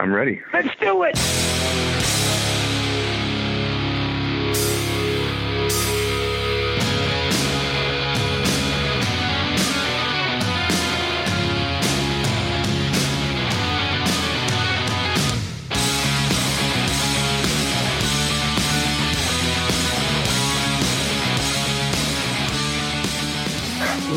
[0.00, 0.40] I'm ready.
[0.54, 1.14] Let's do it.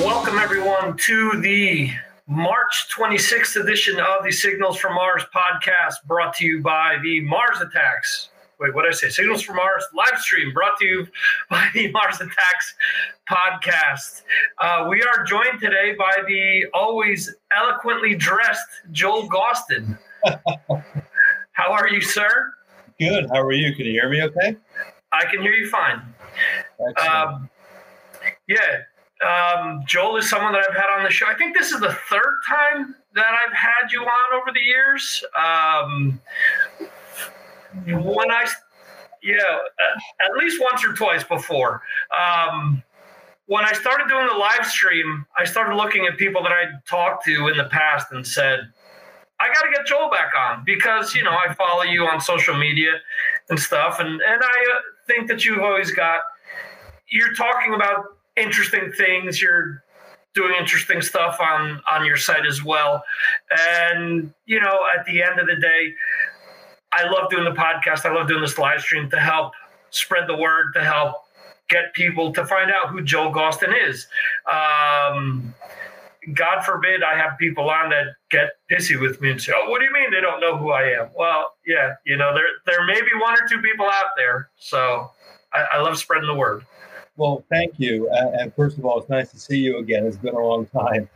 [0.01, 1.91] Welcome, everyone, to the
[2.27, 7.59] March 26th edition of the Signals from Mars podcast, brought to you by the Mars
[7.59, 8.29] Attacks.
[8.59, 9.09] Wait, what did I say?
[9.09, 11.07] Signals from Mars live stream, brought to you
[11.49, 12.75] by the Mars Attacks
[13.29, 14.21] podcast.
[14.59, 19.97] Uh, we are joined today by the always eloquently dressed Joel Gausten.
[21.51, 22.53] How are you, sir?
[22.99, 23.27] Good.
[23.33, 23.75] How are you?
[23.75, 24.55] Can you hear me okay?
[25.11, 26.01] I can hear you fine.
[27.05, 27.49] Um,
[28.47, 28.83] yeah,
[29.23, 31.25] um, Joel is someone that I've had on the show.
[31.27, 35.23] I think this is the third time that I've had you on over the years.
[35.37, 36.21] Um,
[37.85, 38.45] when I,
[39.21, 39.57] yeah,
[40.25, 41.81] at least once or twice before.
[42.17, 42.83] Um,
[43.47, 47.25] when I started doing the live stream, I started looking at people that I'd talked
[47.25, 48.71] to in the past and said,
[49.39, 52.55] I got to get Joel back on because, you know, I follow you on social
[52.55, 52.91] media
[53.49, 53.99] and stuff.
[53.99, 56.21] And, and I uh, think that you've always got,
[57.09, 58.05] you're talking about
[58.37, 59.41] interesting things.
[59.41, 59.83] You're
[60.33, 63.03] doing interesting stuff on on your site as well.
[63.59, 65.93] And you know, at the end of the day,
[66.91, 68.05] I love doing the podcast.
[68.05, 69.53] I love doing this live stream to help
[69.89, 71.15] spread the word, to help
[71.69, 74.07] get people to find out who Joel Gausten is.
[74.51, 75.53] Um,
[76.33, 79.79] God forbid I have people on that get pissy with me and say, "Oh, what
[79.79, 82.85] do you mean they don't know who I am?" Well, yeah, you know, there there
[82.85, 84.49] may be one or two people out there.
[84.57, 85.11] So
[85.51, 86.65] I, I love spreading the word.
[87.17, 88.09] Well, thank you.
[88.09, 90.05] Uh, and first of all, it's nice to see you again.
[90.05, 91.09] It's been a long time.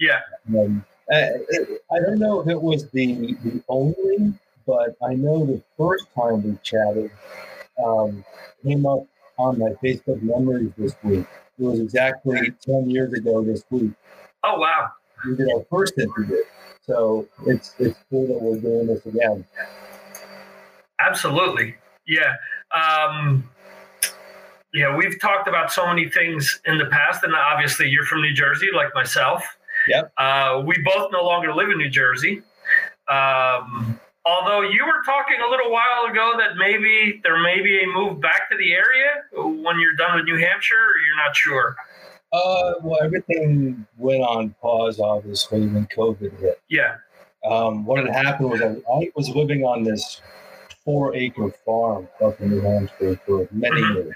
[0.00, 0.20] Yeah.
[0.48, 4.34] Um, uh, I don't know if it was the, the only,
[4.66, 7.10] but I know the first time we chatted
[7.84, 8.24] um,
[8.64, 9.06] came up
[9.38, 11.26] on my Facebook memories this week.
[11.58, 13.92] It was exactly 10 years ago this week.
[14.44, 14.90] Oh wow.
[15.26, 16.42] We did our first interview.
[16.82, 19.44] So it's it's cool that we're doing this again.
[21.00, 21.74] Absolutely.
[22.06, 22.34] Yeah.
[22.74, 23.48] Um,
[24.76, 28.34] yeah, we've talked about so many things in the past, and obviously you're from New
[28.34, 29.42] Jersey, like myself.
[29.88, 30.12] Yep.
[30.18, 32.42] Uh, we both no longer live in New Jersey.
[33.08, 37.86] Um, although you were talking a little while ago that maybe there may be a
[37.86, 41.76] move back to the area when you're done with New Hampshire, or you're not sure.
[42.32, 46.60] Uh, well, everything went on pause, obviously, when COVID hit.
[46.68, 46.96] Yeah.
[47.48, 50.20] Um, what had happened was I, I was living on this
[50.84, 53.94] four acre farm up in New Hampshire for many Mhm.
[53.94, 54.14] years.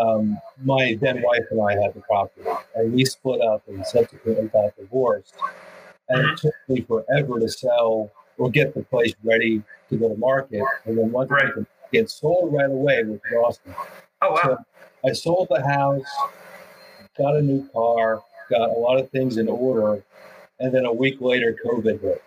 [0.00, 4.48] Um, my then wife and I had the property, and we split up and subsequently
[4.48, 5.34] got divorced.
[6.08, 10.16] And it took me forever to sell or get the place ready to go to
[10.16, 10.62] market.
[10.84, 11.52] And then once Right.
[11.92, 13.74] it sold right away, which was awesome.
[14.22, 14.40] Oh wow.
[14.42, 14.58] So
[15.08, 16.04] I sold the house,
[17.16, 20.02] got a new car, got a lot of things in order,
[20.60, 22.22] and then a week later, COVID hit.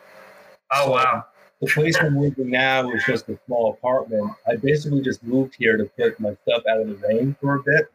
[0.71, 1.25] Oh so- wow.
[1.61, 4.31] The place I'm living now is just a small apartment.
[4.47, 7.63] I basically just moved here to put my stuff out of the rain for a
[7.63, 7.91] bit.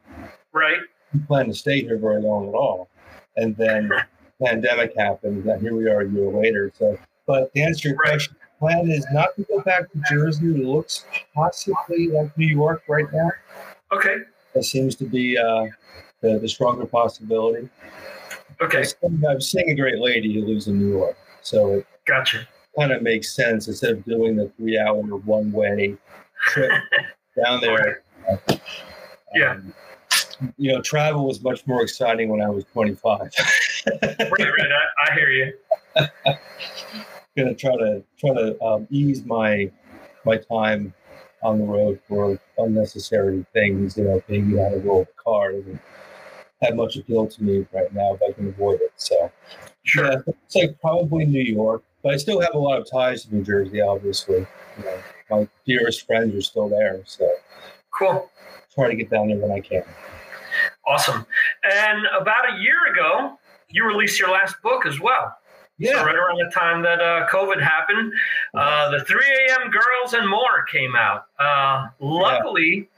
[0.53, 0.81] Right.
[1.13, 2.89] didn't plan to stay here very long at all.
[3.37, 3.91] And then
[4.43, 6.71] pandemic happened, and here we are a year later.
[6.79, 8.11] So, but to answer your Right.
[8.13, 10.47] question, plan is not to go back to Jersey.
[10.55, 13.31] It looks possibly like New York right now.
[13.93, 14.17] Okay.
[14.55, 15.67] That seems to be uh,
[16.21, 17.69] the, the stronger possibility.
[18.61, 18.85] Okay.
[19.29, 22.47] I'm seeing a great lady who lives in New York, so it Gotcha.
[22.79, 25.97] Kind of makes sense instead of doing the three-hour one-way
[26.47, 26.71] trip
[27.45, 28.03] down there.
[29.35, 29.53] Yeah.
[29.53, 29.75] Um,
[30.57, 33.31] you know, travel was much more exciting when I was 25.
[33.87, 34.19] Right.
[34.31, 34.41] Right.
[34.41, 35.53] I, I hear you.
[37.37, 39.71] Gonna try to try to um, ease my
[40.25, 40.95] my time
[41.43, 43.99] on the road for unnecessary things.
[43.99, 45.79] You know, being out of roll car doesn't
[46.63, 48.93] have much appeal to me right now if I can avoid it.
[48.97, 49.31] So
[49.83, 50.07] Sure.
[50.07, 53.35] yeah, it's like probably New York, but I still have a lot of ties to
[53.35, 53.81] New Jersey.
[53.81, 54.47] Obviously,
[54.79, 54.99] you know,
[55.31, 57.29] my dearest friends are still there, so
[57.91, 58.31] Cool.
[58.75, 59.83] try to get down there when I can.
[60.87, 61.27] Awesome.
[61.65, 63.39] And about a year ago,
[63.71, 65.35] you released your last book as well.
[65.83, 68.13] So right around the time that uh, COVID happened,
[68.55, 69.71] uh, the 3 a.m.
[69.71, 71.25] Girls and More came out.
[71.39, 72.89] Uh, luckily,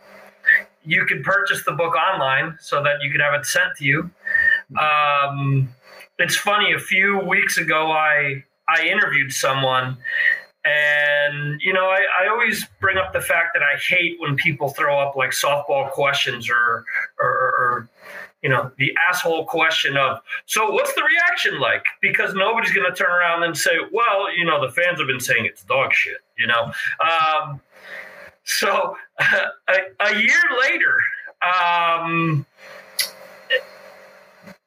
[0.85, 4.11] you could purchase the book online so that you could have it sent to you.
[4.79, 5.71] Um,
[6.19, 6.75] it's funny.
[6.75, 9.97] A few weeks ago, I I interviewed someone,
[10.65, 14.71] and you know, I, I always bring up the fact that I hate when people
[14.71, 16.85] throw up like softball questions or
[17.21, 17.89] or, or
[18.43, 21.85] you know, the asshole question of, so what's the reaction like?
[22.01, 25.19] Because nobody's going to turn around and say, well, you know, the fans have been
[25.19, 26.73] saying it's dog shit, you know?
[27.01, 27.61] Um,
[28.45, 30.95] so a, a, year later,
[31.43, 32.47] um,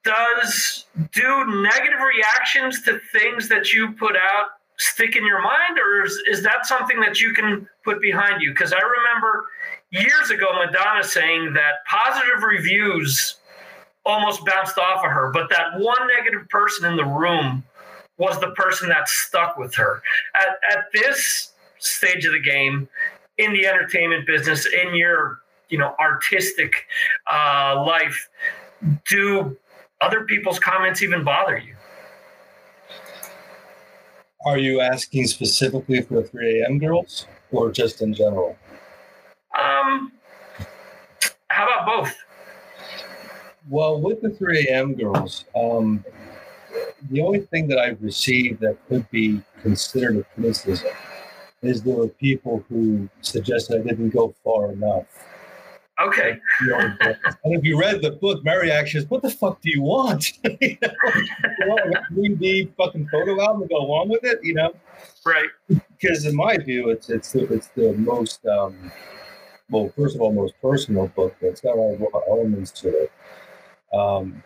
[0.04, 4.50] does do negative reactions to things that you put out
[4.80, 8.50] stick in your mind, or is, is that something that you can put behind you?
[8.50, 9.46] Because I remember
[9.90, 13.36] years ago Madonna saying that positive reviews
[14.06, 17.62] almost bounced off of her, but that one negative person in the room
[18.16, 20.02] was the person that stuck with her.
[20.34, 22.88] At, at this stage of the game,
[23.36, 26.86] in the entertainment business, in your you know artistic
[27.30, 28.28] uh, life,
[29.08, 29.56] do
[30.00, 31.74] other people's comments even bother you?
[34.46, 36.78] Are you asking specifically for 3 a.m.
[36.78, 38.56] girls or just in general?
[39.58, 40.12] Um,
[41.48, 42.16] how about both?
[43.68, 44.94] Well, with the 3 a.m.
[44.94, 46.02] girls, um,
[47.10, 50.90] the only thing that I've received that could be considered a criticism
[51.62, 55.04] is there were people who suggested I didn't go far enough.
[56.00, 56.38] Okay.
[56.60, 60.32] and if you read the book, reaction is, "What the fuck do you want?
[60.60, 60.88] you know,
[61.66, 64.40] want a 3D fucking photo album to go along with it?
[64.42, 64.72] You know,
[65.24, 65.48] right?
[65.68, 68.90] Because in my view, it's it's the, it's the most um,
[69.70, 71.36] well, first of all, most personal book.
[71.40, 73.12] It's got a lot of elements to it.
[73.92, 74.42] Um,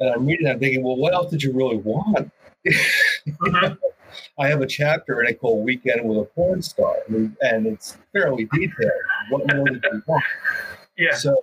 [0.00, 2.30] and I'm reading, I'm thinking, well, what else did you really want?
[2.66, 3.74] mm-hmm.
[4.38, 8.48] I have a chapter in it called Weekend with a Porn Star, and, it's fairly
[8.54, 8.92] detailed.
[9.30, 10.24] What more did you want?
[10.98, 11.14] Yeah.
[11.14, 11.42] So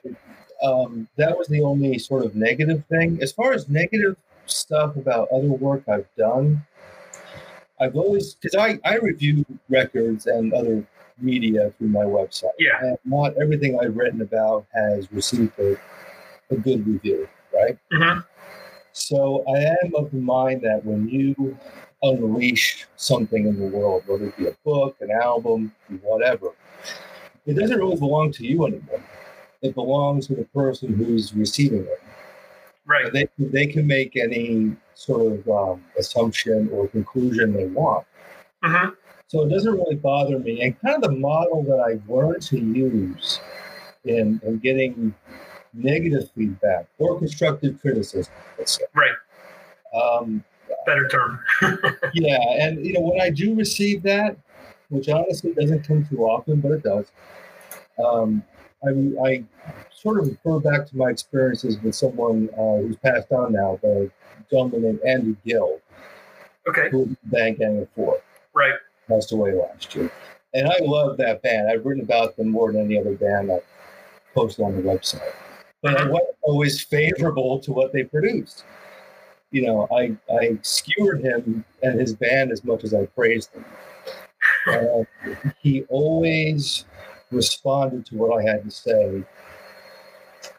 [0.62, 3.19] um, that was the only sort of negative thing.
[3.22, 6.63] As far as negative stuff about other work I've done,
[7.80, 10.86] I've always because I I review records and other
[11.18, 12.56] media through my website.
[12.60, 12.80] Yeah.
[12.81, 15.78] And not everything I've written about has received a,
[16.52, 17.78] a good review, right?
[17.92, 18.19] Mm-hmm.
[18.92, 21.57] So I am of the mind that when you
[22.02, 26.52] unleash something in the world, whether it be a book, an album, whatever,
[27.46, 29.04] it doesn't really belong to you anymore.
[29.65, 32.01] It belongs to the person who's receiving it.
[32.85, 33.12] Right.
[33.12, 38.06] They, they can make any sort of um, assumption or conclusion they want.
[38.63, 38.89] Mm-hmm.
[39.27, 40.62] So it doesn't really bother me.
[40.62, 43.39] And kind of the model that I've learned to use
[44.03, 45.13] in, in getting
[45.73, 48.83] negative feedback or constructive criticism, let's say.
[48.94, 49.11] Right.
[50.00, 50.44] Um,
[50.85, 51.39] Better term.
[52.13, 52.38] yeah.
[52.59, 54.38] And, you know, when I do receive that,
[54.89, 57.11] which honestly doesn't come too often, but it does,
[58.03, 58.44] um,
[58.85, 59.43] I, I
[59.93, 64.11] sort of refer back to my experiences with someone uh, who's passed on now, the
[64.49, 65.79] gentleman named Andy Gill.
[66.67, 66.89] Okay.
[66.89, 68.21] Who was the band Gang of Four.
[68.53, 68.75] Right
[69.07, 70.11] passed away last year.
[70.53, 71.69] And I love that band.
[71.69, 73.63] I've written about them more than any other band I've
[74.33, 75.33] posted on the website.
[75.81, 78.63] But I wasn't always favorable to what they produced.
[79.51, 83.65] You know, I, I skewered him and his band as much as I praised them.
[84.67, 85.03] Uh,
[85.61, 86.85] he always
[87.35, 89.23] responded to what I had to say,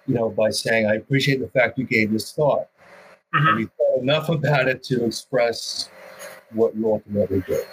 [0.07, 2.69] you know, by saying, I appreciate the fact you gave this thought.
[3.35, 3.49] Mm-hmm.
[3.49, 5.91] And he thought enough about it to express
[6.53, 7.67] what you ultimately did.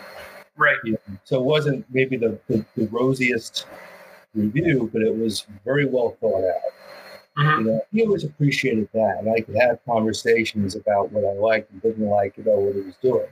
[0.55, 0.77] Right.
[0.83, 3.65] You know, so it wasn't maybe the, the, the, rosiest
[4.35, 6.61] review, but it was very well thought out.
[7.38, 7.59] Mm-hmm.
[7.59, 11.71] You know, he always appreciated that, and I could have conversations about what I liked
[11.71, 13.27] and didn't like about what he was doing.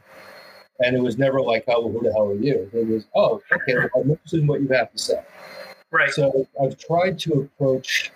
[0.83, 3.39] And it was never like, "Oh, well, who the hell are you?" It was, "Oh,
[3.51, 5.23] okay, well, I'm interested in what you have to say."
[5.92, 6.12] Right.
[6.12, 8.12] So I've tried to approach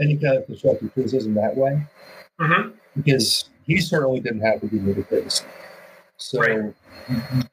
[0.00, 1.86] any kind of constructive criticism that way,
[2.40, 2.70] mm-hmm.
[2.96, 5.48] because he certainly didn't have to me the criticism.
[6.18, 6.74] So right.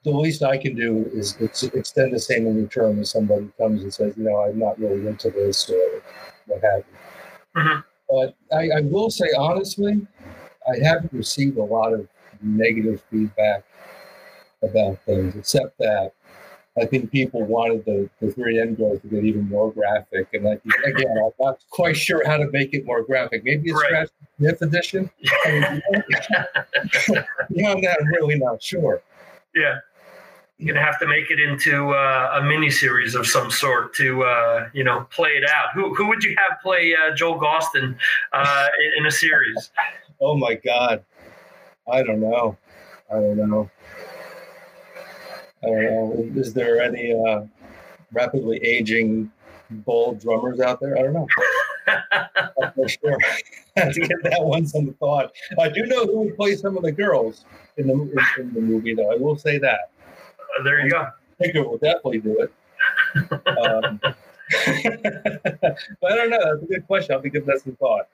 [0.04, 3.94] the least I can do is extend the same in return when somebody comes and
[3.94, 6.02] says, you know, I'm not really into this or
[6.48, 7.62] what have you.
[7.62, 7.80] Mm-hmm.
[8.10, 10.06] But I, I, will say honestly,
[10.72, 12.08] I haven't received a lot of
[12.42, 13.64] negative feedback
[14.62, 16.14] about things, except that
[16.80, 18.74] I think people wanted the, the 3 a.m.
[18.74, 20.28] girls to get even more graphic.
[20.34, 23.44] And like again, I'm not quite sure how to make it more graphic.
[23.44, 24.10] Maybe it's right.
[24.40, 25.10] Smith edition.
[25.46, 25.82] I mean,
[27.54, 29.04] beyond that, I'm really not sure.
[29.56, 29.80] Yeah.
[30.58, 34.24] You're gonna have to make it into uh, a mini series of some sort to
[34.24, 35.74] uh, you know play it out.
[35.74, 37.98] Who who would you have play uh, Joel Gausten
[38.32, 39.72] uh, in a series?
[40.22, 41.04] oh my God,
[41.92, 42.56] I don't know.
[43.12, 43.70] I don't know.
[45.64, 46.42] I don't know.
[46.42, 47.44] Is there any uh,
[48.12, 49.32] rapidly aging
[49.70, 50.98] bold drummers out there?
[50.98, 51.28] I don't know.
[52.76, 53.18] for sure.
[53.78, 55.34] I to get that one some thought.
[55.60, 57.46] I do know who would play some of the girls
[57.78, 59.12] in the in, in the movie, though.
[59.12, 59.92] I will say that.
[60.40, 61.08] Uh, there you go.
[61.42, 62.54] Tigger will definitely do it.
[63.16, 66.40] Um, but I don't know.
[66.44, 67.14] That's a good question.
[67.14, 68.08] I'll be giving that some thought.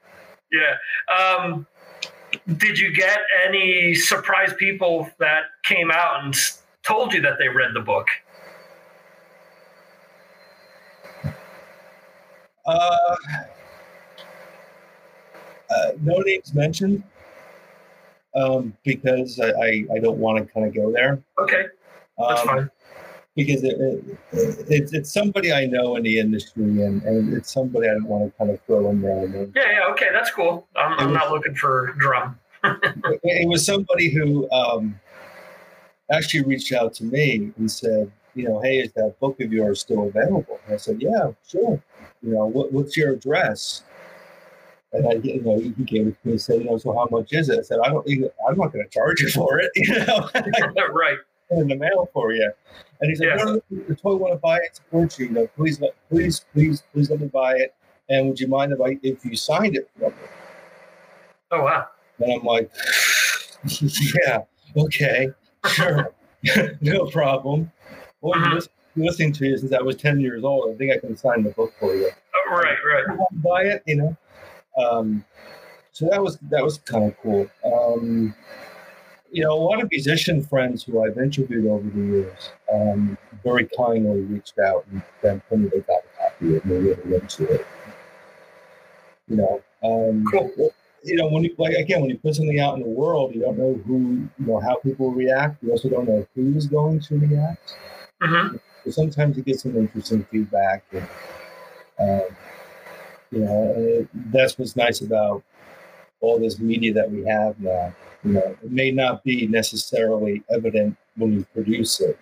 [0.51, 0.75] Yeah.
[1.15, 1.65] Um,
[2.57, 6.35] did you get any surprise people that came out and
[6.85, 8.07] told you that they read the book?
[12.65, 13.15] Uh,
[15.69, 17.03] uh, no names mentioned
[18.35, 21.21] um, because I, I, I don't want to kind of go there.
[21.39, 21.65] Okay,
[22.17, 22.69] that's Um, fine.
[23.35, 24.19] because it, it,
[24.69, 28.31] it's it's somebody I know in the industry, and, and it's somebody I don't want
[28.31, 29.25] to kind of throw in there.
[29.25, 30.67] And Yeah, yeah, okay, that's cool.
[30.75, 32.37] I'm, I'm not looking for drum.
[32.63, 34.99] it, it was somebody who um,
[36.11, 39.81] actually reached out to me and said, you know, hey, is that book of yours
[39.81, 40.59] still available?
[40.65, 41.81] And I said, yeah, sure.
[42.21, 43.83] You know, what, what's your address?
[44.93, 47.07] And I, you know, he gave it to me and said, you know, so how
[47.11, 47.59] much is it?
[47.59, 49.71] I said, I don't, I'm not going to charge you for it.
[49.75, 50.29] You know,
[50.93, 51.17] right.
[51.51, 52.51] in the mail for you.
[53.01, 53.43] And he said, Yeah.
[53.43, 55.27] no, I totally want to buy it, support you.
[55.27, 57.75] You know, please, let, please, please, please let me buy it.
[58.09, 60.15] And would you mind if I, if you signed it for me?
[61.51, 61.87] Oh, wow.
[62.19, 62.71] And I'm like,
[64.25, 64.39] yeah,
[64.75, 65.29] okay,
[65.67, 66.11] sure,
[66.81, 67.71] no problem.
[68.21, 68.55] Well, Mhm.
[68.57, 70.73] I've been listening to you since I was 10 years old.
[70.73, 72.09] I think I can sign the book for you.
[72.35, 73.03] Oh, right, right.
[73.07, 74.17] You want to buy it, you know.
[74.77, 75.25] Um,
[75.91, 77.47] so that was that was kind of cool.
[77.65, 78.33] Um,
[79.31, 83.65] you know, a lot of musician friends who I've interviewed over the years um, very
[83.77, 87.45] kindly reached out and then told me they got a copy and they really into
[87.45, 87.67] it.
[89.27, 90.73] You know, um, Cool.
[91.03, 93.41] You know, when you like again, when you put something out in the world, you
[93.41, 95.63] don't know who, you know, how people react.
[95.63, 97.75] You also don't know who's going to react.
[98.21, 101.07] hmm But sometimes you get some interesting feedback, and
[101.99, 102.35] um,
[103.31, 105.43] you know, it, that's what's nice about
[106.21, 107.93] all this media that we have now.
[108.23, 112.17] You know, it may not be necessarily evident when you produce it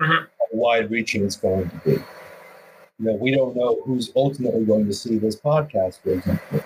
[0.00, 0.20] Mhm.
[0.22, 1.90] how wide-reaching it's going to be.
[1.92, 6.60] You know, we don't know who's ultimately going to see this podcast, for example.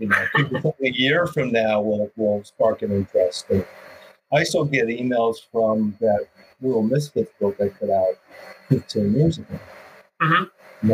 [0.00, 0.28] Right.
[0.34, 3.46] You know, people a year from now will will spark an interest.
[3.50, 3.64] And
[4.32, 6.26] I still get emails from that
[6.60, 8.14] little Misfits book I put out
[8.68, 9.58] 15 years ago.
[10.22, 10.50] Mhm.
[10.82, 10.88] You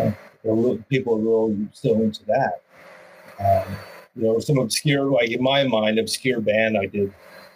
[0.44, 1.18] know, people are
[1.48, 2.60] really still into that.
[3.40, 3.76] Um,
[4.16, 7.12] you know, some obscure, like in my mind, obscure band I did,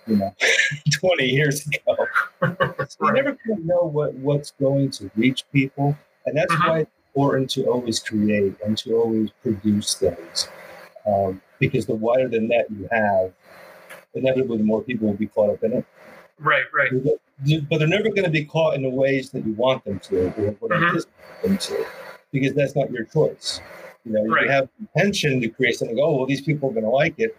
[0.07, 0.35] you know,
[0.93, 2.07] 20 years ago.
[2.89, 5.97] So you never quite know what, what's going to reach people.
[6.27, 6.69] And that's Mhm.
[6.69, 10.49] why it's important to always create and to always produce things.
[11.09, 13.33] Um, because the wider the net you have,
[14.15, 15.85] inevitably the more people will be caught up in it.
[16.39, 16.91] Right, right.
[17.69, 20.27] But they're never going to be caught in the ways that you want them to
[20.27, 20.89] or what Mhm.
[20.89, 21.87] anticipate them to,
[22.33, 23.61] because that's not your choice.
[24.05, 24.45] You know, Right.
[24.45, 25.99] you have intention to create something.
[26.01, 27.37] Oh, well, these people are going to like it,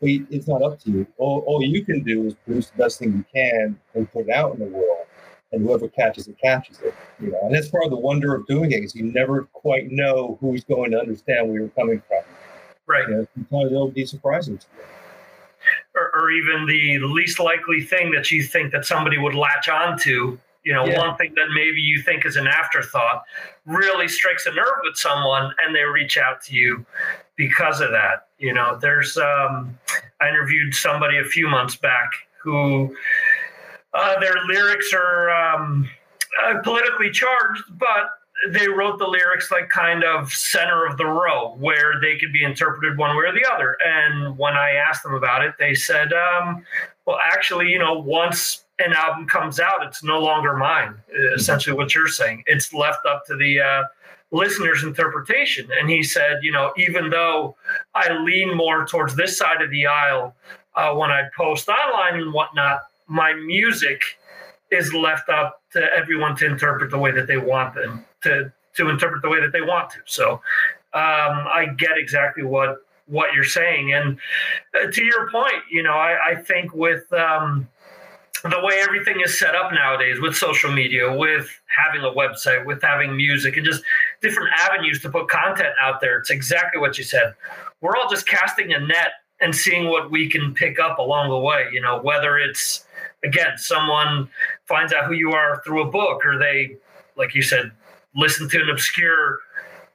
[0.00, 1.06] but it's not up to you.
[1.18, 4.30] All, all you can do is produce the best thing you can and put it
[4.30, 5.06] out in the world,
[5.52, 6.94] and whoever catches it catches it.
[7.20, 9.90] You know, and that's part of the wonder of doing it is you never quite
[9.90, 12.22] know who's going to understand where you're coming from.
[12.92, 13.08] Right.
[13.08, 14.84] You know, sometimes it'll be surprising to you.
[15.94, 20.38] Or, or even the least likely thing that you think that somebody would latch onto.
[20.64, 20.98] You know, Yeah.
[20.98, 23.24] one thing that maybe you think is an afterthought
[23.66, 26.84] really strikes a nerve with someone and they reach out to you
[27.36, 28.28] because of that.
[28.38, 29.78] You know, there's, um,
[30.20, 32.10] I interviewed somebody a few months back
[32.42, 32.94] who
[33.94, 35.88] uh, their lyrics are um,
[36.42, 38.10] uh, politically charged, but
[38.50, 42.42] they wrote the lyrics like kind of center of the row where they could be
[42.42, 43.76] interpreted one way or the other.
[43.84, 46.64] And when I asked them about it, they said, um,
[47.06, 50.94] well, actually, you know, once an album comes out, it's no longer mine,
[51.36, 52.42] essentially what you're saying.
[52.46, 53.82] It's left up to the uh,
[54.32, 55.68] listener's interpretation.
[55.78, 57.56] And he said, you know, even though
[57.94, 60.34] I lean more towards this side of the aisle
[60.74, 64.00] uh, when I post online and whatnot, my music
[64.72, 68.88] is left up to everyone to interpret the way that they want them to to
[68.88, 69.98] interpret the way that they want to.
[70.06, 70.34] So
[70.94, 74.18] um, I get exactly what what you're saying, and
[74.74, 77.68] uh, to your point, you know, I, I think with um,
[78.42, 82.80] the way everything is set up nowadays, with social media, with having a website, with
[82.82, 83.82] having music, and just
[84.20, 87.34] different avenues to put content out there, it's exactly what you said.
[87.80, 91.38] We're all just casting a net and seeing what we can pick up along the
[91.38, 91.68] way.
[91.72, 92.84] You know, whether it's
[93.24, 94.28] again someone
[94.66, 96.76] finds out who you are through a book, or they,
[97.16, 97.70] like you said,
[98.14, 99.38] listen to an obscure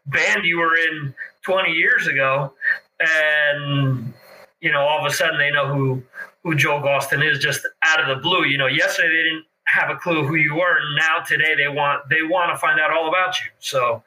[0.08, 2.54] band you were in 20 years ago,
[3.00, 4.14] and
[4.62, 6.04] you know all of a sudden they know who
[6.44, 8.46] who Joel Gausten is just out of the blue.
[8.46, 11.68] You know, yesterday they didn't have a clue who you were, and now today they
[11.68, 13.50] want they want to find out all about you.
[13.60, 14.04] So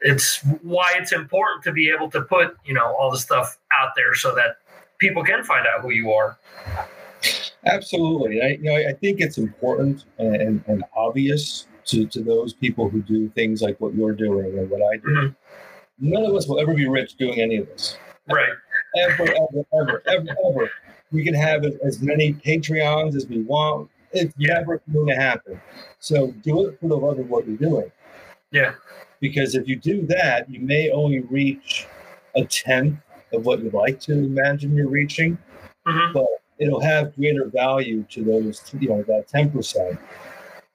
[0.00, 3.90] it's why it's important to be able to put you know all the stuff out
[3.96, 4.58] there so that
[4.98, 6.36] people can find out who you are.
[7.66, 8.42] Absolutely.
[8.42, 13.02] I, you know, I think it's important and, and obvious to, to those people who
[13.02, 15.08] do things like what you're doing and what I do.
[15.08, 15.36] Mhm.
[15.98, 17.96] None of us will ever be rich doing any of this.
[18.28, 18.52] Right.
[18.98, 20.70] ever, ever, ever, ever, ever.
[21.12, 23.88] We can have as many Patreons as we want.
[24.12, 24.54] It's yeah.
[24.54, 25.60] never going to happen.
[26.00, 27.90] So do it for the love of what you're doing.
[28.50, 28.74] Yeah.
[29.20, 31.86] Because if you do that, you may only reach
[32.34, 32.98] a tenth
[33.32, 35.38] of what you'd like to imagine you're reaching,
[35.86, 36.12] mm-hmm.
[36.12, 36.26] but
[36.58, 39.98] it'll have greater value to those, you know, that 10%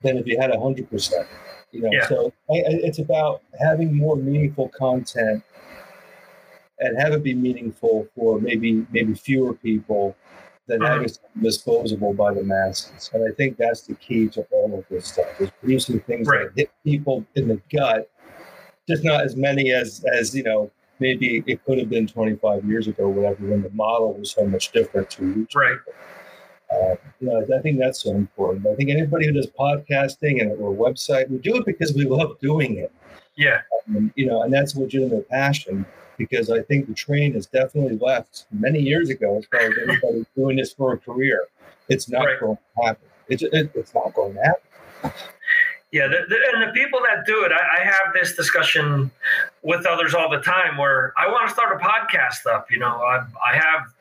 [0.02, 1.28] than if you had 100%.
[1.72, 2.08] You know, yeah.
[2.08, 5.44] so I, it's about having more meaningful content
[6.80, 10.16] and have it be meaningful for maybe maybe fewer people
[10.68, 10.94] than uh-huh.
[10.94, 13.10] having something disposable by the masses.
[13.14, 16.48] And I think that's the key to all of this stuff is producing things right.
[16.48, 18.10] that hit people in the gut,
[18.88, 20.72] just not as many as as you know
[21.02, 24.72] maybe it could have been 25 years ago, whatever, when the model was so much
[24.72, 25.78] different to reach right.
[25.78, 25.94] people.
[26.72, 28.66] Uh, you know, I think that's so important.
[28.66, 32.40] I think anybody who does podcasting and or website, we do it because we love
[32.40, 32.94] doing it.
[33.36, 33.62] Yeah.
[33.90, 35.86] Um, you know, and that's legitimate passion
[36.18, 40.26] because I think the train has definitely left many years ago as far as anybody
[40.36, 41.48] doing this for a career.
[41.90, 42.40] It's not right.
[42.40, 43.08] going to happen.
[43.28, 45.12] It's, it, it's not going to happen.
[45.92, 49.12] Yeah, the, the, and the people that do it, I, I, have this discussion
[49.62, 52.72] with others all the time where I want to start a podcast up.
[52.72, 53.92] You know, I, I have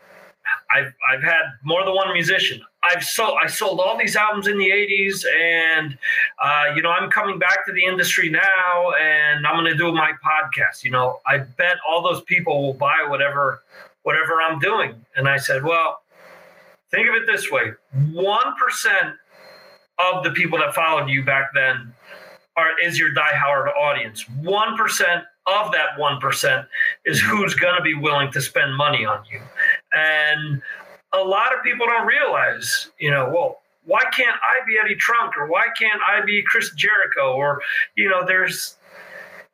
[0.73, 2.61] I've I've had more than one musician.
[2.83, 5.99] I've sold I sold all these albums in the '80s, and
[6.43, 9.93] uh, you know I'm coming back to the industry now, and I'm going to do
[9.93, 10.85] my podcast.
[10.85, 13.63] You know, I bet all those people will buy whatever
[14.03, 14.95] whatever I'm doing.
[15.17, 16.03] And I said, well,
[16.91, 17.73] think of it this way:
[18.13, 19.17] one percent
[20.05, 21.93] of the people that followed you back then
[22.57, 24.29] are is your Die Hard audience.
[24.29, 26.67] One percent of that one percent
[27.05, 29.41] is who's going to be willing to spend money on you.
[29.93, 30.63] And
[31.13, 35.37] a lot of people don't realize, you know, well, why can't I be Eddie Trunk
[35.37, 37.61] or why can't I be Chris Jericho or,
[37.97, 38.77] you know, there's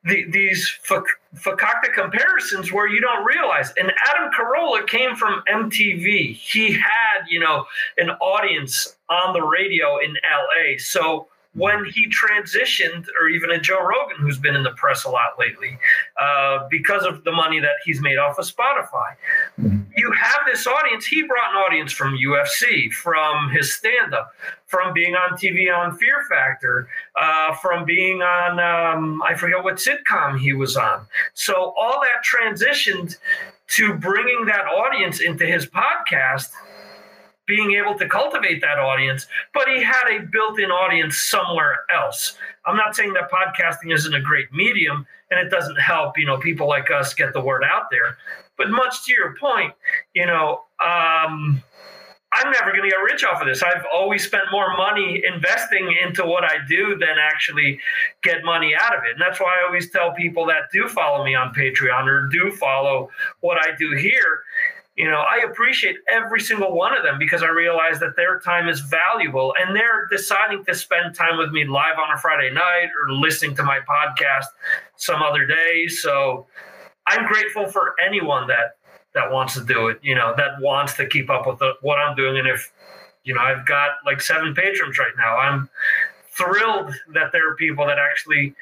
[0.07, 3.71] the, these fakakta comparisons where you don't realize.
[3.77, 6.35] And Adam Carolla came from MTV.
[6.35, 7.65] He had, you know,
[7.97, 10.77] an audience on the radio in LA.
[10.77, 15.09] So when he transitioned, or even a Joe Rogan, who's been in the press a
[15.09, 15.77] lot lately,
[16.21, 19.15] uh, because of the money that he's made off of Spotify.
[19.97, 21.07] You have this audience.
[21.07, 24.31] He brought an audience from UFC, from his stand up,
[24.67, 26.87] from being on TV on Fear Factor,
[27.19, 31.07] uh, from being on, um, I forget what sitcom he was on.
[31.33, 33.17] So all that transitioned
[33.69, 36.49] to bringing that audience into his podcast
[37.47, 42.37] being able to cultivate that audience, but he had a built in audience somewhere else.
[42.65, 46.37] I'm not saying that podcasting isn't a great medium and it doesn't help, you know,
[46.37, 48.17] people like us get the word out there.
[48.57, 49.73] But much to your point,
[50.13, 51.63] you know, um,
[52.33, 53.63] I'm never going to get rich off of this.
[53.63, 57.79] I've always spent more money investing into what I do than actually
[58.23, 59.11] get money out of it.
[59.11, 62.51] And that's why I always tell people that do follow me on Patreon or do
[62.51, 64.43] follow what I do here
[64.97, 68.67] you know, I appreciate every single one of them because I realize that their time
[68.67, 72.89] is valuable and they're deciding to spend time with me live on a Friday night
[72.99, 74.45] or listening to my podcast
[74.95, 75.85] some other day.
[75.87, 76.47] So
[77.07, 78.75] I'm grateful for anyone that
[79.13, 81.97] that wants to do it, you know, that wants to keep up with the, what
[81.97, 82.37] I'm doing.
[82.37, 82.71] And if,
[83.23, 85.69] you know, I've got like seven patrons right now, I'm
[86.29, 88.53] thrilled that there are people that actually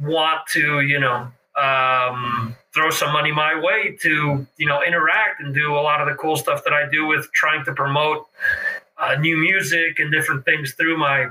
[0.00, 5.54] want to, you know, um, throw some money my way to you know interact and
[5.54, 8.26] do a lot of the cool stuff that I do with trying to promote
[8.98, 11.28] uh, new music and different things through my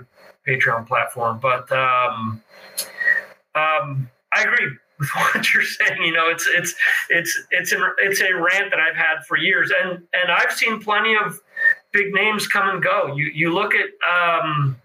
[0.48, 1.38] Patreon platform.
[1.40, 2.42] But um,
[3.54, 6.04] um, I agree with what you're saying.
[6.04, 6.76] You know, it's it's
[7.10, 10.80] it's it's a, it's a rant that I've had for years, and and I've seen
[10.80, 11.42] plenty of
[11.92, 13.16] big names come and go.
[13.16, 13.86] You you look at.
[14.10, 14.78] Um,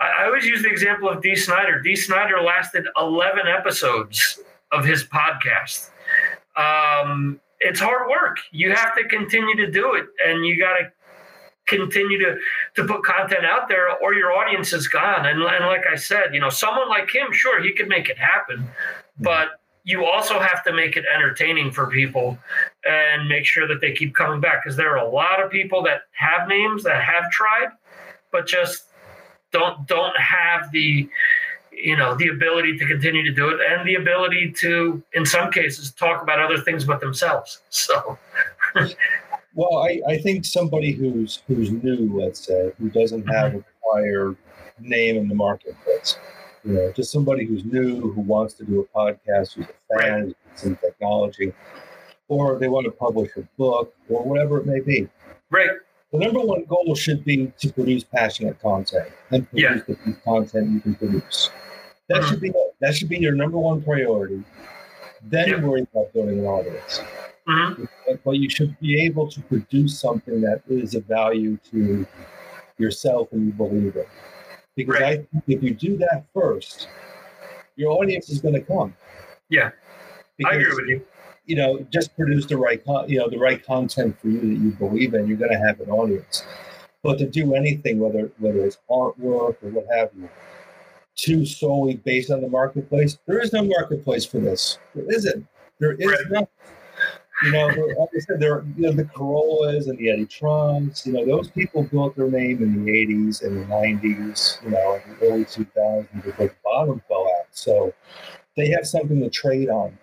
[0.00, 1.80] I always use the example of Dee Snider.
[1.80, 4.38] Dee Snider lasted 11 episodes
[4.70, 5.90] of his podcast.
[6.56, 8.38] Um, it's hard work.
[8.52, 10.92] You have to continue to do it, and you got to
[11.66, 12.36] continue to
[12.76, 15.26] to put content out there, or your audience is gone.
[15.26, 18.18] And, and like I said, you know, someone like him, sure, he could make it
[18.18, 18.68] happen,
[19.20, 22.38] but you also have to make it entertaining for people
[22.84, 25.82] and make sure that they keep coming back because there are a lot of people
[25.82, 27.68] that have names that have tried,
[28.30, 28.84] but just
[29.50, 31.08] don't don't have the
[31.72, 35.50] you know the ability to continue to do it and the ability to in some
[35.50, 37.60] cases talk about other things but themselves.
[37.70, 38.18] So
[39.54, 44.36] well I, I think somebody who's who's new let's say who doesn't have a prior
[44.80, 46.18] name in the marketplace
[46.64, 50.24] you know just somebody who's new who wants to do a podcast who's a fan
[50.24, 50.36] right.
[50.52, 51.52] who's in technology
[52.28, 55.08] or they want to publish a book or whatever it may be
[55.50, 55.70] right
[56.12, 59.94] the number one goal should be to produce passionate content and produce yeah.
[60.06, 61.50] the content you can produce
[62.08, 64.42] that should be that should be your number one priority.
[65.22, 67.00] Then you worry about building an audience.
[67.46, 67.84] Mm-hmm.
[68.06, 72.06] But, but you should be able to produce something that is of value to
[72.78, 74.08] yourself and you believe it.
[74.78, 75.02] Because Right.
[75.02, 76.88] I think if you do that first,
[77.74, 78.94] your audience is going to come.
[79.50, 79.72] Yeah.
[80.46, 81.04] I agree with you.
[81.46, 84.62] you know, just produce the right, con- you know, the right content for you that
[84.62, 85.26] you believe in.
[85.26, 86.44] You're going to have an audience.
[87.02, 90.28] But to do anything, whether whether it's artwork or what have you,
[91.16, 94.78] too solely based on the marketplace, there is no marketplace for this.
[94.94, 95.46] There isn't.
[95.80, 96.30] There is Right.
[96.30, 96.48] not.
[97.44, 101.06] You know, like I said, there are you know, the Carollas and the Eddie Trunks.
[101.06, 104.58] You know, those people built their name in the '80s and the '90s.
[104.64, 107.46] You know, in the early 2000s before the bottom fell out.
[107.52, 107.94] So
[108.56, 109.96] they have something to trade on.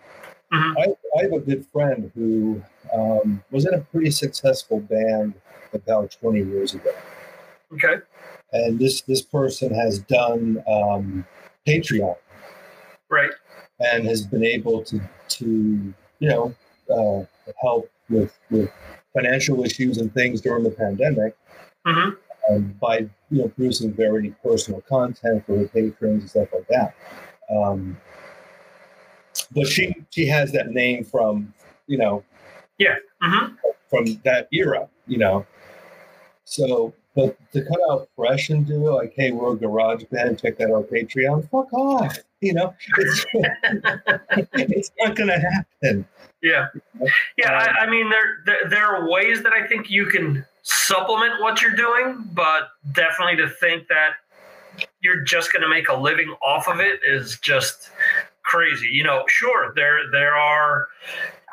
[0.54, 0.76] Mhm.
[0.78, 2.62] I, I have a good friend who
[2.94, 5.34] um, was in a pretty successful band
[5.74, 6.94] about 20 years ago,
[7.74, 7.96] Okay.
[8.54, 11.26] and this this person has done um,
[11.68, 12.16] Patreon
[13.10, 13.32] Right.
[13.82, 15.46] and has been able to to
[16.20, 16.54] you know
[16.90, 17.24] uh,
[17.62, 18.70] help with with
[19.14, 21.36] financial issues and things during the pandemic
[21.86, 22.10] hmm
[22.50, 26.96] um, by you know producing very personal content for her patrons and stuff like that.
[27.50, 27.98] Um,
[29.54, 31.54] but she she has that name from
[31.88, 32.24] you know
[33.22, 33.56] hmm
[33.90, 35.46] from that era, you know.
[36.44, 40.40] So, but to cut out fresh and do it, like, hey, we're a garage band,
[40.40, 42.18] check out our Patreon, fuck off.
[42.46, 43.26] You know, it's,
[44.54, 46.06] it's not going to happen.
[46.44, 46.68] Yeah.
[47.40, 47.52] Yeah.
[47.52, 51.42] I, um, I mean, there, there there are ways that I think you can supplement
[51.42, 54.12] what you're doing, but definitely to think that
[55.02, 57.90] you're just going to make a living off of it is just
[58.44, 58.90] crazy.
[58.92, 60.88] You know, sure there there are.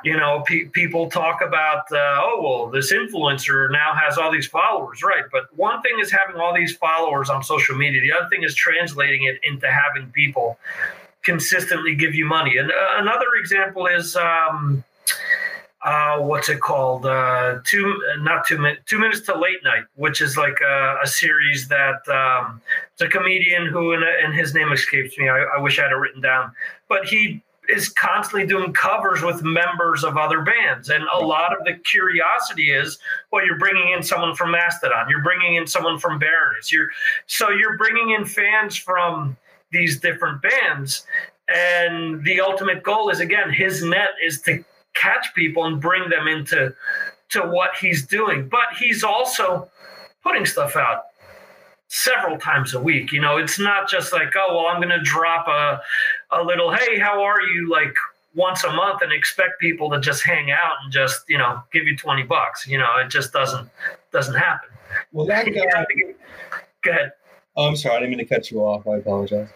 [0.05, 4.47] You know, pe- people talk about, uh, oh, well, this influencer now has all these
[4.47, 5.25] followers, right?
[5.31, 8.01] But one thing is having all these followers on social media.
[8.01, 10.59] The other thing is translating it into having people
[11.23, 12.57] consistently give you money.
[12.57, 14.83] And uh, another example is um,
[15.85, 17.07] uh, what's it called?
[17.07, 21.07] Uh, two, not two minutes, two minutes to late night, which is like a, a
[21.07, 22.61] series that um,
[22.93, 25.29] it's a comedian who, and, and his name escapes me.
[25.29, 26.53] I, I wish I had it written down,
[26.89, 30.89] but he is constantly doing covers with members of other bands.
[30.89, 32.99] And a lot of the curiosity is,
[33.31, 36.91] well, you're bringing in someone from Mastodon, you're bringing in someone from Baroness, you're
[37.27, 39.37] so you're bringing in fans from
[39.71, 41.07] these different bands.
[41.49, 46.27] And the ultimate goal is again, his net is to catch people and bring them
[46.27, 46.75] into
[47.31, 48.49] to what he's doing.
[48.49, 49.71] But he's also
[50.23, 51.05] putting stuff out
[51.95, 53.13] several times a week.
[53.13, 55.81] You know, it's not just like, oh well, I'm gonna drop a
[56.31, 57.69] a little, hey, how are you?
[57.71, 57.95] Like
[58.35, 61.85] once a month and expect people to just hang out and just, you know, give
[61.87, 62.67] you 20 bucks.
[62.67, 63.69] You know, it just doesn't
[64.11, 64.71] doesn't happen.
[65.13, 66.17] Well, that guy, to give-
[66.83, 67.13] Go ahead.
[67.57, 68.87] oh, I'm sorry, I didn't mean to cut you off.
[68.89, 69.49] I apologize.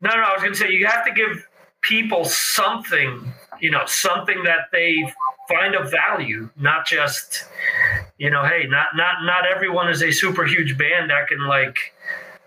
[0.00, 1.46] No, no, I was going to say you have to give
[1.82, 4.96] people something, you know, something that they
[5.50, 7.44] find a value, not just,
[8.18, 11.76] you know, hey, not not not everyone is a super huge band that can like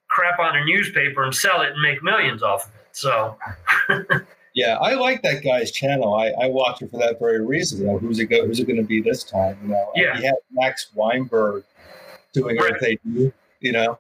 [0.07, 2.87] crap on a newspaper and sell it and make millions off of it.
[2.93, 3.37] So,
[4.55, 6.13] Yeah, I like that guy's channel.
[6.13, 7.79] I, I watch it for that very reason.
[7.79, 8.45] You know, who's it go?
[8.45, 9.57] Who's it going to be this time?
[9.63, 10.15] You know, Yeah.
[10.15, 11.63] he had Max Weinberg
[12.33, 12.71] doing Right.
[12.75, 13.33] everything.
[13.61, 13.97] You know,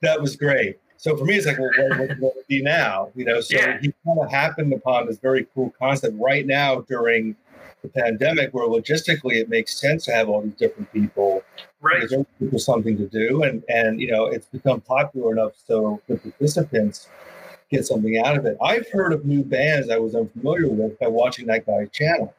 [0.00, 0.78] that was great.
[0.96, 3.10] So for me, it's like, well, what, what's it going to be now?
[3.14, 3.78] You know, so Yeah.
[3.78, 7.36] he kind of happened upon this very cool concept right now during
[7.82, 11.42] the pandemic, where logistically it makes sense to have all these different people
[11.80, 12.08] right.
[12.08, 16.16] they're for something to do, and and you know, it's become popular enough so the
[16.16, 17.08] participants
[17.70, 18.56] get something out of it.
[18.62, 22.34] I've heard of new bands I was unfamiliar with by watching that guy's channel.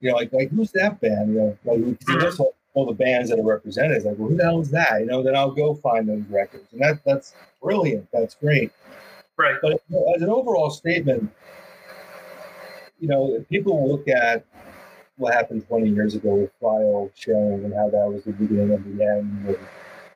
[0.00, 1.34] You know, like like who's that band?
[1.34, 3.96] You know, like because he knows all, all the bands that are represented.
[3.96, 5.00] It's like, well, who the hell is that?
[5.00, 8.08] You know, then I'll go find those records, and that that's brilliant.
[8.12, 8.72] That's great.
[9.36, 9.56] Right.
[9.62, 9.80] But
[10.14, 11.30] as an overall statement,
[13.02, 14.44] you know, people look at
[15.16, 18.84] what happened 20 years ago with file sharing and how that was the beginning of
[18.84, 19.48] the end.
[19.48, 19.58] And,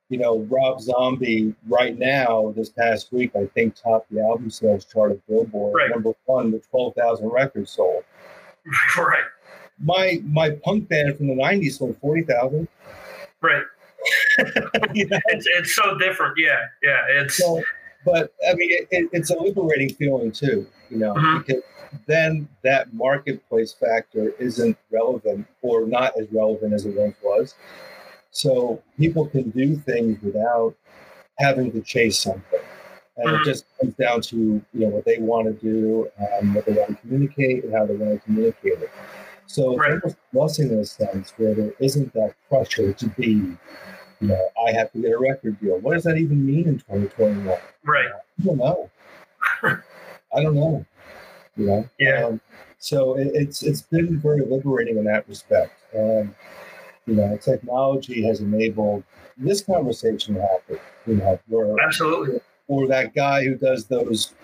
[0.09, 4.85] you know, Rob Zombie right now, this past week, I think topped the album sales
[4.85, 5.90] chart of Billboard, Right.
[5.90, 8.05] number one with 12,000 records sold.
[8.96, 9.25] right.
[9.83, 12.68] My my punk band from the 90s sold 40,000.
[13.42, 13.64] Right.
[14.94, 15.18] you know?
[15.27, 16.35] It's it's so different.
[16.38, 16.61] Yeah.
[16.85, 17.03] Yeah.
[17.09, 17.62] It's So,
[18.06, 21.46] but I mean, it, it, it's a liberating feeling too, you know, Mhm.
[21.46, 21.62] because
[22.06, 27.54] then that marketplace factor isn't relevant or not as relevant as it once was.
[28.30, 30.74] So people can do things without
[31.38, 32.60] having to chase something.
[33.18, 36.66] And it just comes down to you know what they want to do, um, what
[36.66, 38.90] they want to communicate, and how they want to communicate it.
[39.46, 39.92] So Right.
[39.92, 43.56] almost blessing in a sense where there isn't that pressure to be,
[44.20, 45.79] you know, I have to get a record deal.
[45.79, 47.59] What does that even mean in 2021?
[47.85, 48.07] right.
[48.40, 48.90] I don't know.
[49.62, 50.85] I don't know.
[51.57, 51.88] You know.
[51.98, 52.26] Yeah.
[52.26, 52.40] Um,
[52.79, 56.35] so it, it's it's been very liberating in that respect, and
[57.07, 59.05] you know, technology has enabled
[59.38, 60.79] this conversation to happen.
[61.07, 62.40] You know, where Absolutely.
[62.68, 64.35] or that guy who does those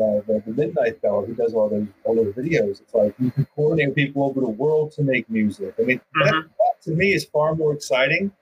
[0.00, 2.80] uh, the, the midnight fellow who does all those all those videos.
[2.80, 5.74] It's like you can coordinate people over the world to make music.
[5.78, 6.42] I mean, that, Mhm.
[6.58, 8.32] that to me is far more exciting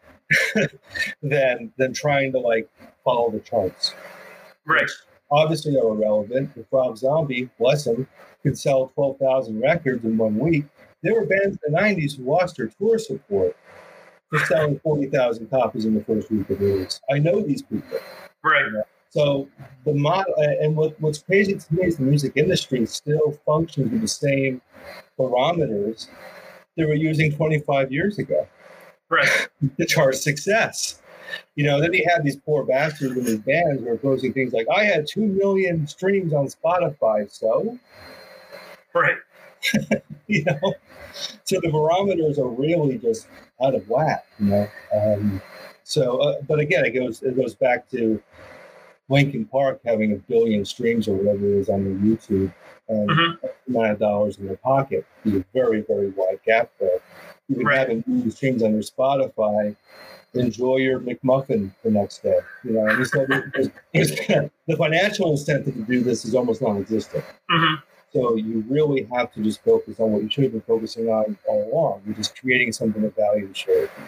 [1.22, 2.68] than than trying to like
[3.04, 3.94] follow the charts.
[4.64, 4.88] Right.
[5.30, 6.50] Obviously, they're irrelevant.
[6.56, 8.06] If Rob Zombie, bless him,
[8.42, 10.64] could sell twelve thousand records in one week,
[11.02, 13.56] there were bands in the '90s who lost their tour support
[14.28, 17.00] for selling forty thousand copies in the first week of release.
[17.10, 17.98] I know these people.
[18.42, 18.64] Right.
[19.10, 19.46] So
[19.84, 24.00] the model, and what, what's crazy to me is the music industry still functions with
[24.00, 24.62] the same
[25.18, 26.08] parameters
[26.76, 28.48] they were using 25 years ago
[29.12, 29.48] Right.
[29.76, 31.00] to chart success.
[31.54, 34.52] You know, then you have these poor bastards in these bands who are posting things
[34.52, 37.78] like, "I had two million streams on Spotify," so
[38.94, 39.16] Right.
[40.26, 40.74] you know,
[41.44, 43.28] so the barometers are really just
[43.62, 44.26] out of whack.
[44.38, 45.42] You know, um,
[45.84, 48.20] so uh, but again, it goes it goes back to
[49.08, 52.52] Linkin Park having a billion streams or whatever it is on their YouTube
[52.92, 53.38] and Mhm.
[53.68, 55.04] amount of dollars in their pocket.
[55.24, 56.98] There's a very very wide gap there.
[57.48, 57.78] Even Right.
[57.78, 59.74] having million streams on their Spotify.
[60.34, 62.38] Enjoy your McMuffin the next day.
[62.64, 64.10] You know, and so there's, there's,
[64.66, 67.22] the financial incentive to do this is almost non-existent.
[67.50, 67.74] hmm
[68.14, 71.36] So you really have to just focus on what you should have been focusing on
[71.46, 73.80] all along, which is creating something of value to share.
[73.82, 74.04] with people.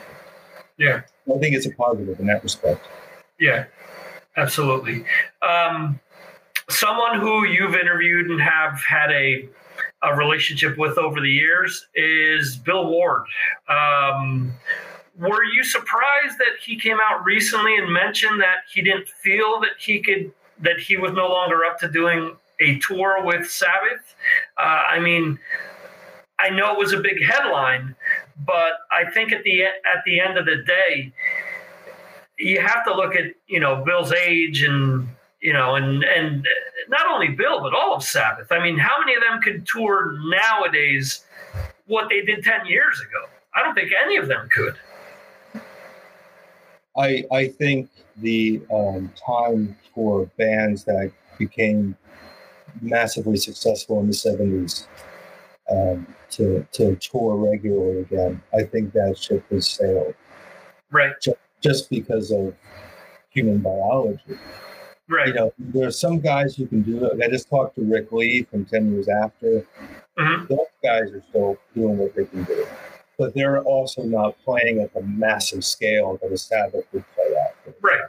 [0.78, 1.02] Yeah.
[1.34, 2.80] I think it's a positive in that respect.
[3.38, 3.64] Yeah.
[4.36, 5.04] Absolutely.
[5.42, 6.00] Um,
[6.68, 9.48] someone who you've interviewed and have had a
[10.02, 13.24] a relationship with over the years is Bill Ward.
[13.68, 14.52] Um,
[15.18, 19.70] were you surprised that he came out recently and mentioned that he didn't feel that
[19.78, 24.14] he could that he was no longer up to doing a tour with Sabbath?
[24.58, 25.38] Uh, I mean,
[26.38, 27.94] I know it was a big headline,
[28.44, 31.12] but I think at the at the end of the day,
[32.38, 35.08] you have to look at you know Bill's age and
[35.44, 36.46] you know and and
[36.88, 38.50] not only Bill but all of Sabbath.
[38.50, 41.24] I mean, how many of them could tour nowadays
[41.86, 43.26] what they did ten years ago?
[43.54, 44.74] I don't think any of them could.
[46.96, 51.94] I I think the um, time for bands that became
[52.80, 54.88] massively successful in the seventies
[55.70, 58.42] um, to to tour regularly again.
[58.58, 60.14] I think that ship has sailed
[60.90, 61.12] Right,
[61.60, 62.54] just because of
[63.30, 64.38] human biology.
[65.08, 67.22] Right, You know, there are some guys who can do it.
[67.22, 69.66] I just talked to Ric Lee from Ten Years After.
[70.18, 70.48] Mhm.
[70.48, 72.66] Those guys are still doing what they can do,
[73.18, 77.54] but they're also not playing at the massive scale that a Sabbath would play at.
[77.82, 78.00] right,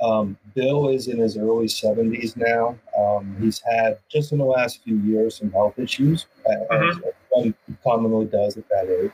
[0.00, 2.76] Um, Bill is in his early 70s now.
[2.96, 6.98] Um, he's had just in the last few years some health issues, uh, as
[7.30, 9.12] one commonly does at that age.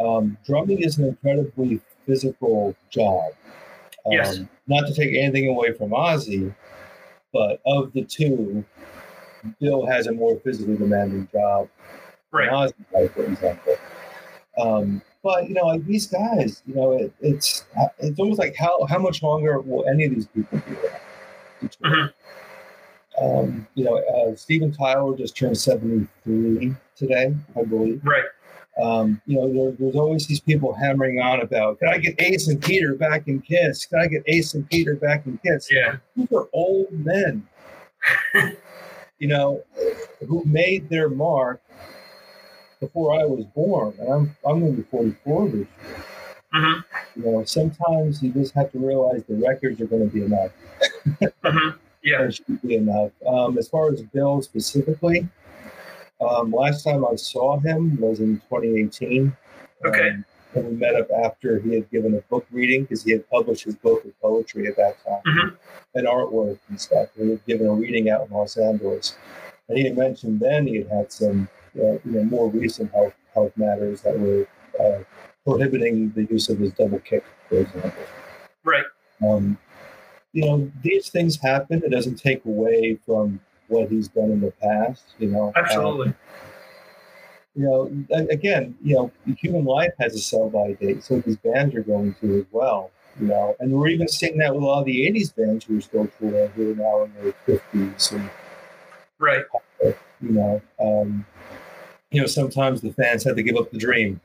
[0.00, 3.32] Um, drumming is an incredibly physical job.
[4.08, 4.40] Um, Yes.
[4.66, 6.54] Not to take anything away from Ozzy,
[7.32, 8.64] but of the two,
[9.60, 11.68] Bill has a more physically demanding job
[12.32, 12.50] right.
[12.50, 13.76] Ozzy, like, for example.
[14.58, 17.64] Um, but you know, like these guys, you know, it, it's
[17.98, 21.76] it's almost like how how much longer will any of these people be around?
[21.84, 22.12] Mhm.
[23.20, 28.00] Um, you know, uh, Steven Tyler just turned seventy three today, I believe.
[28.04, 28.24] Right.
[28.80, 32.48] Um, you know, there, there's always these people hammering on about, can I get Ace
[32.48, 33.86] and Peter back in Kiss?
[33.86, 35.68] Can I get Ace and Peter back in Kiss?
[35.70, 35.96] Yeah.
[36.16, 37.46] These are old men,
[39.18, 39.64] you know,
[40.28, 41.60] who made their mark
[42.80, 43.94] before I was born.
[43.98, 45.66] And I'm, I'm going to be 44 this year.
[46.52, 46.80] hmm
[47.16, 50.52] You know, sometimes you just have to realize the records are going to be enough.
[51.44, 51.70] hmm
[52.02, 52.30] Yeah.
[52.30, 53.10] Should be enough.
[53.26, 55.28] Um, as far as Bill specifically,
[56.20, 59.36] um, last time I saw him was in 2018.
[59.84, 60.10] Okay.
[60.10, 63.28] Um, and we met up after he had given a book reading because he had
[63.28, 65.56] published his book of poetry at that time Mhm.
[65.94, 67.08] and artwork and stuff.
[67.16, 69.14] And he had given a reading out in Los Angeles.
[69.68, 73.12] And he had mentioned then he had had some uh, you know, more recent health,
[73.34, 74.48] health matters that were
[74.80, 75.04] uh,
[75.44, 78.02] prohibiting the use of his double kick, for example.
[78.64, 78.84] Right.
[79.22, 79.58] Um,
[80.32, 81.82] you know, these things happen.
[81.84, 85.04] It doesn't take away from what he's done in the past.
[85.18, 86.14] You know, Um, Absolutely.
[87.54, 87.90] you know,
[88.30, 92.14] again, you know, human life has a sell by date, so these bands are going
[92.20, 92.90] to as well.
[93.20, 95.78] You know, and we're even seeing that with a lot of the '80s bands who
[95.78, 98.30] are still touring, who are now in their 50s, and
[99.18, 99.44] Right.
[99.82, 101.26] you know, um,
[102.12, 104.20] you know, sometimes the fans had to give up the dream.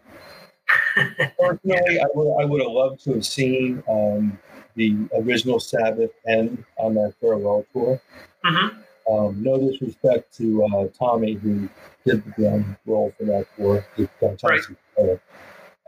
[1.39, 4.37] Personally, I would I would have loved to have seen um,
[4.75, 7.99] the original Sabbath end on that farewell tour.
[8.43, 8.67] hmm
[9.09, 11.67] Um, no disrespect to uh, Tommy, who
[12.05, 13.85] did the drum roll for that tour.
[14.19, 15.19] Fantastic right.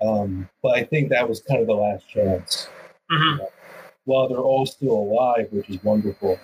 [0.02, 2.68] Um, but I think that was kind of the last chance.
[3.12, 3.44] Mm-hmm.
[4.06, 6.40] while they're all still alive, which is wonderful.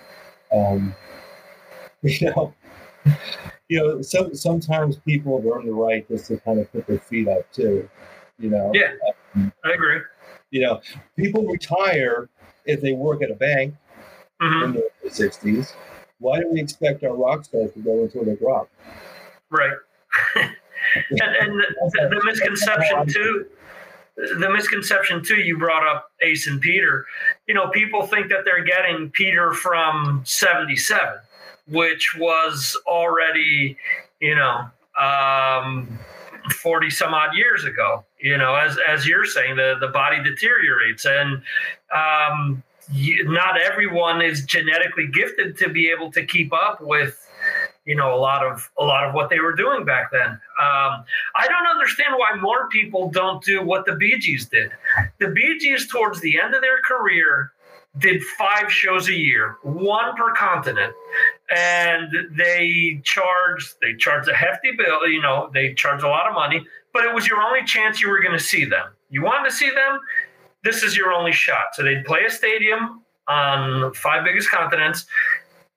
[0.54, 0.94] Um,
[2.02, 2.54] you know,
[3.68, 7.00] you know, so, sometimes people have earned the right just to kind of put their
[7.00, 7.88] feet up too.
[8.38, 8.70] You know.
[8.72, 8.92] Yeah,
[9.34, 10.00] um, I agree.
[10.50, 10.80] You know,
[11.16, 12.28] people retire
[12.64, 13.74] if they work at a bank
[14.40, 14.76] mm-hmm.
[14.76, 15.72] in the '60s.
[16.22, 18.68] Why do we expect our rock stars to go until they drop?
[19.50, 19.76] Right.
[20.36, 23.46] and, and the, the, the misconception too
[24.16, 27.06] the misconception too you brought up ace and peter
[27.46, 31.18] you know people think that they're getting peter from 77
[31.68, 33.76] which was already
[34.20, 34.66] you know
[35.00, 35.98] um,
[36.50, 41.06] 40 some odd years ago you know as as you're saying the the body deteriorates
[41.06, 41.42] and
[41.94, 47.28] um, not everyone is genetically gifted to be able to keep up with
[47.84, 50.30] you know a lot of a lot of what they were doing back then.
[50.30, 54.70] Um, I don't understand why more people don't do what the Bee Gees did.
[55.18, 57.52] The Bee Gees, towards the end of their career,
[57.98, 60.94] did five shows a year, one per continent,
[61.54, 65.06] and they charged they charged a hefty bill.
[65.06, 68.08] You know, they charged a lot of money, but it was your only chance you
[68.08, 68.90] were going to see them.
[69.10, 70.00] You wanted to see them.
[70.64, 71.74] This is your only shot.
[71.74, 75.06] So they'd play a stadium on five biggest continents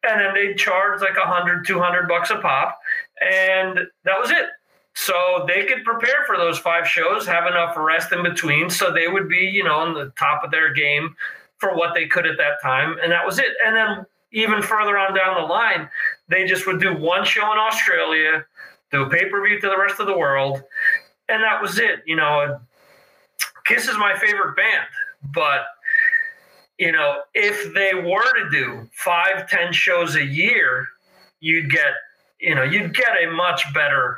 [0.04, 2.80] and then they'd charge like 100 200 bucks a pop
[3.22, 4.48] and that was it.
[4.94, 9.08] So they could prepare for those five shows have enough rest in between so they
[9.08, 11.16] would be you know on the top of their game
[11.58, 13.54] for what they could at that time and that was it.
[13.66, 15.90] And then even further on down the line
[16.28, 18.46] they just would do one show in australia
[18.92, 20.64] do a pay-per-view to the rest of the world
[21.30, 22.02] and that was it.
[22.06, 22.60] You know
[23.66, 24.86] kiss is my favorite band
[25.34, 25.66] but
[26.78, 30.88] you know, if they were to do five, ten shows a year,
[31.40, 31.94] you'd get,
[32.40, 34.18] you know, you'd get a much better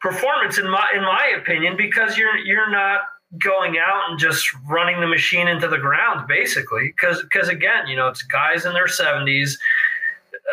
[0.00, 3.00] performance in my in my opinion because you're you're not
[3.42, 6.88] going out and just running the machine into the ground basically.
[6.88, 9.54] Because because again you know it's guys in their 70s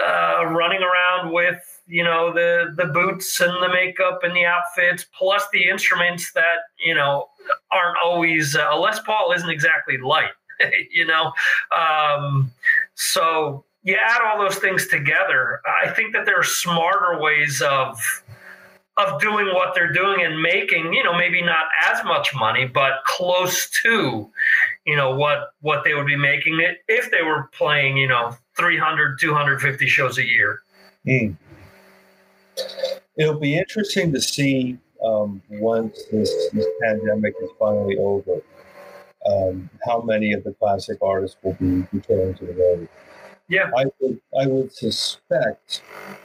[0.04, 5.06] uh, running around with you know the the boots and the makeup and the outfits
[5.18, 7.30] plus the instruments that you know
[7.72, 10.32] aren't always uh, Les Paul isn't exactly light
[10.92, 11.34] you know?
[11.76, 12.52] Um,
[12.96, 15.62] so you add all those things together.
[15.84, 18.00] I think that there are smarter ways of
[18.98, 23.04] of doing what they're doing and making, you know, maybe not as much money, but
[23.04, 24.32] close to,
[24.86, 28.36] you know, what what they would be making it if they were playing, you know,
[28.56, 30.60] 300, 250 shows a year.
[31.06, 31.36] Mm.
[33.18, 38.42] It'll be interesting to see um, once this, this pandemic is finally over
[39.26, 42.90] um, how many of the classic artists will be returning to the road.
[43.48, 45.84] Yeah, I would I would suspect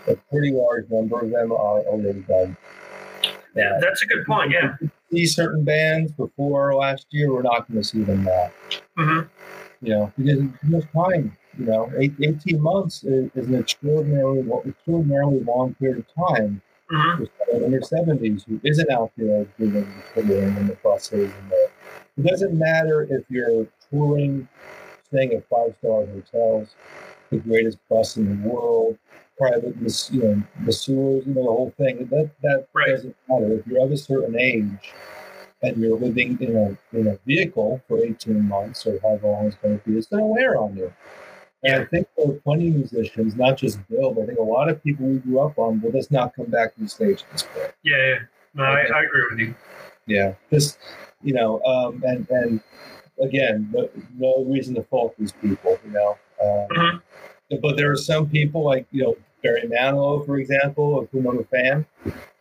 [0.09, 2.57] a pretty large number of them are already done.
[3.55, 4.53] Yeah, that's a good point.
[4.53, 4.75] Yeah,
[5.13, 8.51] see certain bands before last year, we're not going to see them now.
[8.99, 9.87] Mm-hmm.
[9.87, 11.37] You know, because there's time.
[11.59, 16.63] You know, eight, 18 months is, is, an extraordinarily extraordinarily long period of time.
[16.91, 17.65] Mm-hmm.
[17.65, 19.73] in their 70s who isn't out there doing
[20.15, 21.71] the touring and the buses and the
[22.21, 24.47] it doesn't matter if you're touring,
[25.07, 26.75] staying at five star hotels,
[27.31, 28.99] the greatest bus in the world,
[29.39, 29.75] private,
[30.11, 32.07] you know, masseurs, you know, the whole thing.
[32.11, 32.89] That that right.
[32.89, 33.53] doesn't matter.
[33.55, 34.93] If you're of a certain age
[35.63, 39.57] and you're living in a in a vehicle for 18 months or however long it's
[39.57, 40.93] going to be, it's going to wear on you.
[41.63, 44.69] And I think there are plenty musicians, not just Bill, but I think a lot
[44.69, 47.45] of people we grew up on will just not come back to the stage this
[47.55, 47.71] way.
[47.83, 48.19] Yeah, yeah.
[48.55, 49.55] No, I, I agree with you.
[50.07, 50.79] Yeah, just
[51.23, 52.61] you know, um, and and
[53.21, 56.19] again, no, no, reason to fault these people, you know.
[56.43, 57.57] Um, mm-hmm.
[57.61, 61.39] But there are some people like you know Barry Manilow, for example, of whom I'm
[61.39, 61.87] a fan.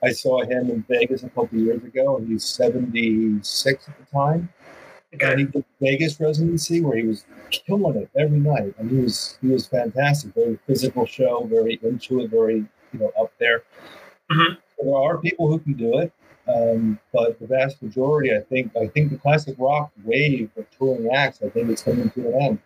[0.03, 4.49] I saw him in Vegas a couple years ago, and he's 76 at the time.
[5.13, 5.31] Okay.
[5.31, 9.37] And he did Vegas residency where he was killing it every night, and he was
[9.41, 10.33] he was fantastic.
[10.35, 13.63] Very physical show, very into it, very you know up there.
[14.31, 14.53] Mm-hmm.
[14.77, 16.13] So there are people who can do it.
[16.47, 21.09] Um, but the vast majority, I think, I think the classic rock wave of touring
[21.13, 22.59] acts, I think it's coming to an end.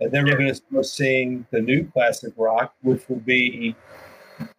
[0.00, 3.74] And then we're going to start seeing the new classic rock, which will be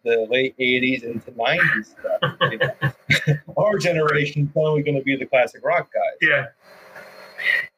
[0.04, 3.40] the late 80s into 90s stuff.
[3.56, 6.28] Our generation is probably going to be the classic rock guys.
[6.28, 6.46] Yeah.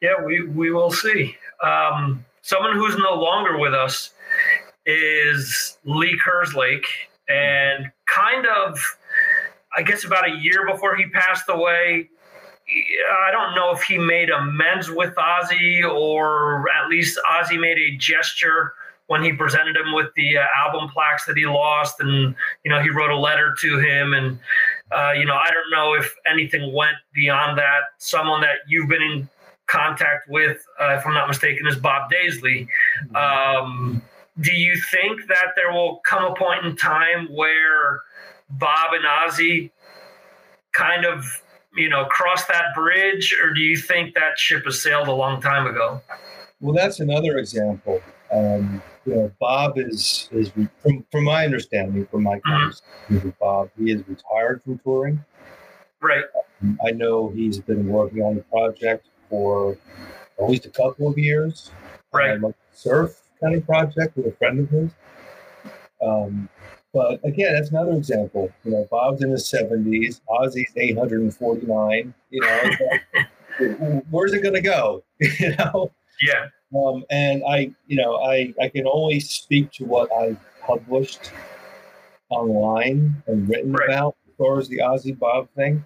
[0.01, 1.37] Yeah, we, we will see.
[1.63, 4.11] Um, someone who's no longer with us
[4.87, 6.85] is Lee Kerslake,
[7.29, 8.79] and kind of
[9.77, 12.09] I guess about a year before he passed away.
[13.25, 17.97] I don't know if he made amends with Ozzy or at least Ozzy made a
[17.97, 18.75] gesture
[19.07, 22.33] when he presented him with the uh, album plaques that he lost, and
[22.65, 24.39] you know he wrote a letter to him, and
[24.93, 27.81] uh, you know I don't know if anything went beyond that.
[27.99, 29.29] Someone that you've been in
[29.71, 32.67] contact with, uh, if I'm not mistaken, is Bob Daisley.
[33.15, 34.03] Um,
[34.41, 38.03] do you think that there will come a point in time where
[38.51, 39.71] Bob and Ozzy
[40.73, 41.25] kind of
[41.77, 45.41] you know cross that bridge, or do you think that ship has sailed a long
[45.41, 46.01] time ago?
[46.61, 48.01] Well, that's another example.
[48.33, 50.51] Um, you know, Bob is is
[50.83, 52.51] from from my understanding, from my mm-hmm.
[52.51, 53.27] conversation mm-hmm.
[53.27, 55.25] with Bob, he is retired from touring.
[56.01, 56.25] Right.
[56.63, 59.79] Um, I know he's been working on the project for
[60.39, 61.71] at least a couple of years.
[62.13, 62.41] Right.
[62.41, 64.91] Like surf kind of project with a friend of his.
[66.03, 66.49] Um,
[66.93, 68.51] but again, that's another example.
[68.65, 72.13] You know, Bob's in his seventies, Ozzy's eight hundred and forty nine.
[72.31, 75.05] You know, where's it going to go?
[75.21, 75.93] you know.
[76.21, 76.47] Yeah.
[76.77, 81.33] Um, and I, you know, I I can only speak to what I've published
[82.29, 83.89] online and written right.
[83.89, 85.85] about as far as the Ozzy Bob thing.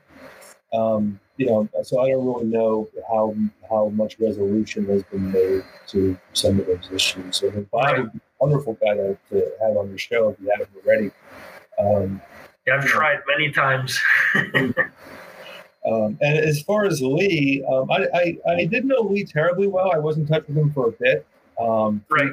[0.72, 3.34] Um, you know, so I don't really know how
[3.68, 7.36] how much resolution has been made to some of those issues.
[7.36, 10.50] So Bob would be a wonderful guy to, to have on the show if you
[10.50, 11.10] haven't already.
[11.78, 12.20] Um,
[12.66, 14.00] yeah, I've tried many times.
[14.34, 14.74] um,
[15.84, 19.92] and as far as Lee, um, I, I, I didn't know Lee terribly well.
[19.92, 21.26] I was in touch with him for a bit.
[21.60, 22.30] Um, right.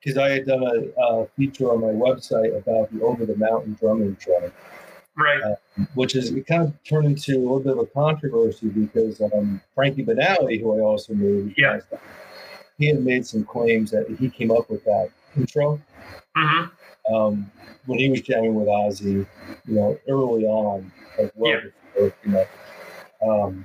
[0.00, 3.76] Because I had done a, a, feature on my website about the Over the Mountain
[3.80, 4.50] drumming show
[5.16, 5.42] right?
[5.42, 9.20] Uh, which is it kind of turned into a little bit of a controversy because
[9.20, 11.80] um, Frankie Banali, who I also knew, yeah.
[12.78, 15.80] he had made some claims that he came up with that intro
[16.36, 17.14] mm-hmm.
[17.14, 17.50] um,
[17.86, 19.26] when he was jamming with Ozzy,
[19.66, 21.60] you know, early on, like well yeah.
[21.94, 22.46] before, you know.
[23.22, 23.64] Um,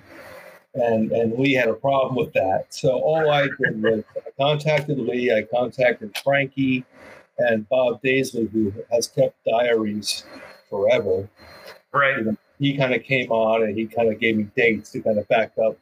[0.76, 2.66] and and Lee had a problem with that.
[2.70, 6.86] So all I did was I contacted Lee, I contacted Frankie,
[7.40, 10.26] and Bob Daisley, who has kept diaries
[10.70, 11.28] forever.
[11.94, 12.18] Right.
[12.18, 15.02] You know, he kind of came on and he kind of gave me dates to
[15.02, 15.78] kind of back up,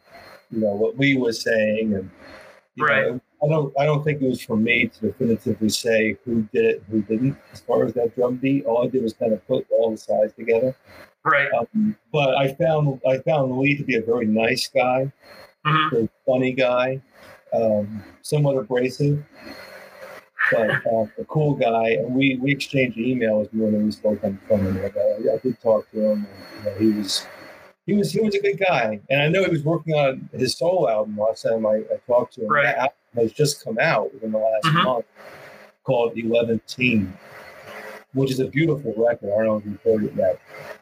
[0.52, 1.94] you know, what Lee was saying.
[1.94, 2.10] And
[2.78, 3.08] right.
[3.08, 6.66] Know, I don't I don't think it was for me to definitively say who did
[6.66, 8.66] it, who didn't, as far as that drum beat.
[8.66, 10.76] All I did was kind of put all the sides together.
[11.24, 11.50] Right.
[11.54, 15.12] Um, but I found I found Lee to be a very nice guy,
[15.66, 15.96] mm-hmm.
[15.96, 17.02] very funny guy,
[17.54, 19.24] um, somewhat abrasive
[20.52, 21.90] but uh, a cool guy.
[21.90, 24.74] And we we exchanged emails more than we spoke on the phone.
[24.82, 26.28] But I, I did talk to him.
[26.66, 27.28] And, you know, he was
[27.88, 30.58] he was he was a good guy, and I know he was working on his
[30.58, 32.50] solo album last time I, I talked to him.
[32.50, 32.76] Right.
[32.76, 34.84] That has just come out within the last mm-hmm.
[34.84, 35.06] month,
[35.86, 37.18] called Eleventeen,
[38.14, 39.32] which is a beautiful record.
[39.32, 40.40] I don't know if you've heard it yet.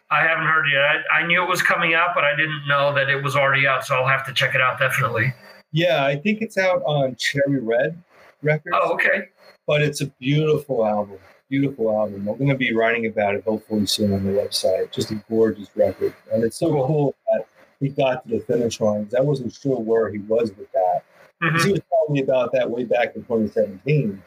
[0.09, 1.05] I haven't heard it yet.
[1.11, 3.67] I, I knew it was coming out, but I didn't know that it was already
[3.67, 3.85] out.
[3.85, 5.33] So I'll have to check it out definitely.
[5.71, 8.01] Yeah, I think it's out on Cherry Red
[8.41, 8.75] Records.
[8.79, 9.29] Oh, okay
[9.67, 11.17] but it's a beautiful album.
[11.49, 12.25] Beautiful album.
[12.25, 14.91] We're going to be writing about it hopefully soon on the website.
[14.91, 17.45] Just a gorgeous record, and it's so cool that
[17.79, 19.09] he got to the finish line.
[19.17, 21.03] I wasn't sure where he was with that.
[21.43, 21.65] Mm-hmm.
[21.65, 24.21] He was telling me about that way back in 2017.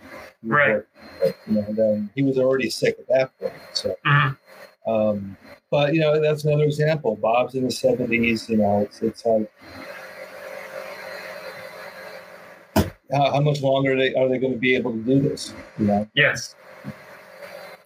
[0.44, 0.82] Right.
[1.20, 3.52] But, you know, then he was already sick at that point.
[3.72, 4.90] So, mm-hmm.
[4.90, 5.36] um,
[5.70, 7.16] but you know, that's another example.
[7.16, 8.48] Bob's in the 70s.
[8.48, 9.50] You know, it's it's like
[13.12, 15.52] how, how much longer are they are they going to be able to do this?
[15.78, 16.08] You know.
[16.14, 16.54] Yes.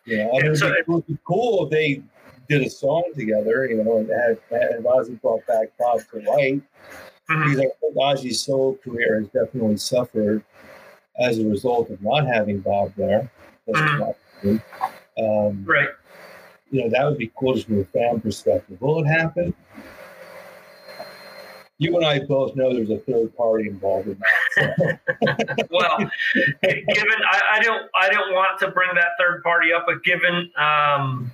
[0.04, 2.02] Yeah, I mean, so it would be cool if they
[2.48, 6.60] did a song together, you know, and had, had Ozzy brought back Bob to write.
[7.30, 7.50] Mm-hmm.
[7.50, 10.42] Because I think Ozzy's solo career has definitely suffered
[11.20, 13.30] as a result of not having Bob there.
[13.68, 14.56] Mm-hmm.
[15.22, 15.88] Um, right.
[16.72, 18.80] You know, that would be cool just from a fan perspective.
[18.80, 19.54] Will it happen?
[21.82, 24.41] you and I both know there's a third party involved in that.
[25.70, 25.98] Well,
[26.62, 30.50] given I, I, don't I don't want to bring that third party up, but given
[30.56, 31.30] um,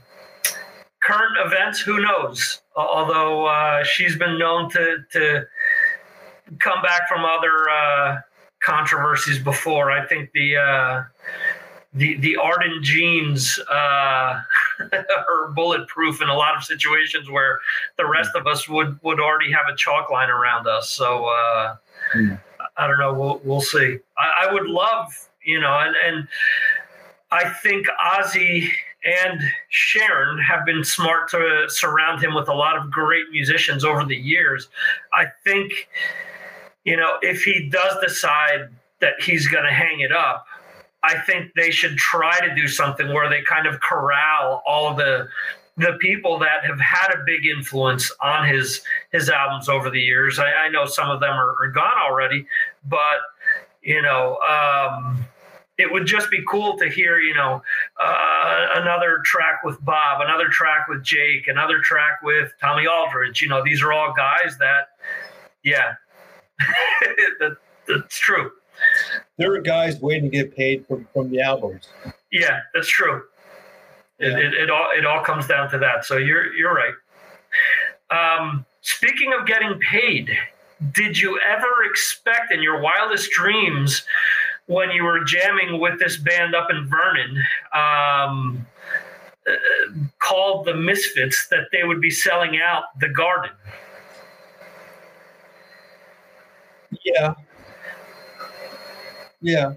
[1.03, 2.62] current events, who knows?
[2.77, 5.47] Although uh, she's been known to to
[6.61, 8.21] come back from other uh,
[8.62, 11.03] controversies before, I think the uh,
[11.95, 14.41] the the Arden genes uh,
[14.93, 17.59] are bulletproof in a lot of situations where
[17.97, 20.91] the rest of us would would already have a chalk line around us.
[20.91, 21.77] So uh,
[22.14, 22.41] mm.
[22.77, 23.13] I don't know.
[23.13, 23.99] We'll we'll see.
[24.17, 26.29] I, I would love you know, and and
[27.31, 28.69] I think Ozzy
[29.05, 34.05] and Sharon have been smart to surround him with a lot of great musicians over
[34.05, 34.69] the years.
[35.13, 35.73] I think
[36.85, 38.69] you know if he does decide
[39.01, 40.45] that he's going to hang it up
[41.03, 45.29] I think they should try to do something where they kind of corral all the
[45.79, 50.39] the people that have had a big influence on his his albums over the years.
[50.39, 52.47] I, I know some of them are, are, gone already,
[52.87, 53.20] but
[53.83, 55.24] you know, um,
[55.79, 57.62] it would just be cool to hear, you know,
[58.03, 63.41] uh, another track with Bob, another track with Jake, another track with Tommy Aldridge.
[63.41, 64.89] You know, these are all guys that,
[65.62, 65.95] yeah,
[67.39, 67.57] that,
[67.87, 68.51] that's true.
[69.39, 71.89] There are guys waiting to get paid from, from the albums.
[72.33, 73.22] Yeah, that's true.
[74.19, 74.39] It, Yeah.
[74.39, 76.05] it, it all it all comes down to that.
[76.05, 76.95] So you're you're right.
[78.11, 80.37] Um, speaking of getting paid,
[80.93, 84.05] did you ever expect in your wildest dreams
[84.66, 87.43] when you were jamming with this band up in Vernon,
[87.73, 88.66] um,
[89.49, 89.53] uh,
[90.21, 93.51] called the Misfits, that they would be selling out the Garden?
[97.05, 97.35] Yeah.
[99.41, 99.75] Yeah.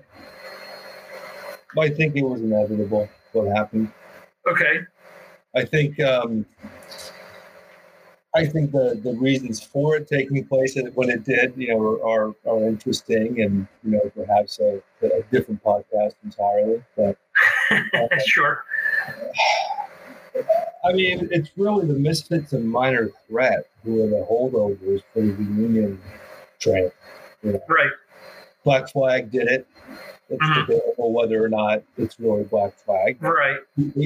[1.79, 3.91] I think it was inevitable what happened.
[4.47, 4.81] Okay.
[5.55, 6.45] I think um,
[8.33, 12.33] I think the, the reasons for it taking place when it did, you know, are,
[12.49, 16.81] are interesting and you know perhaps a, a different podcast entirely.
[16.95, 17.17] But
[18.25, 18.63] sure.
[20.85, 25.33] I mean, it's really the Misfits and Minor Threat who are the holdovers for the
[25.33, 25.99] reunion
[26.59, 26.89] train.
[27.43, 27.91] You know, Right.
[28.63, 29.67] Black Flag did it.
[30.31, 30.65] It's Mhm.
[30.67, 33.21] debatable whether or not it's really Black Flag.
[33.21, 33.59] Right.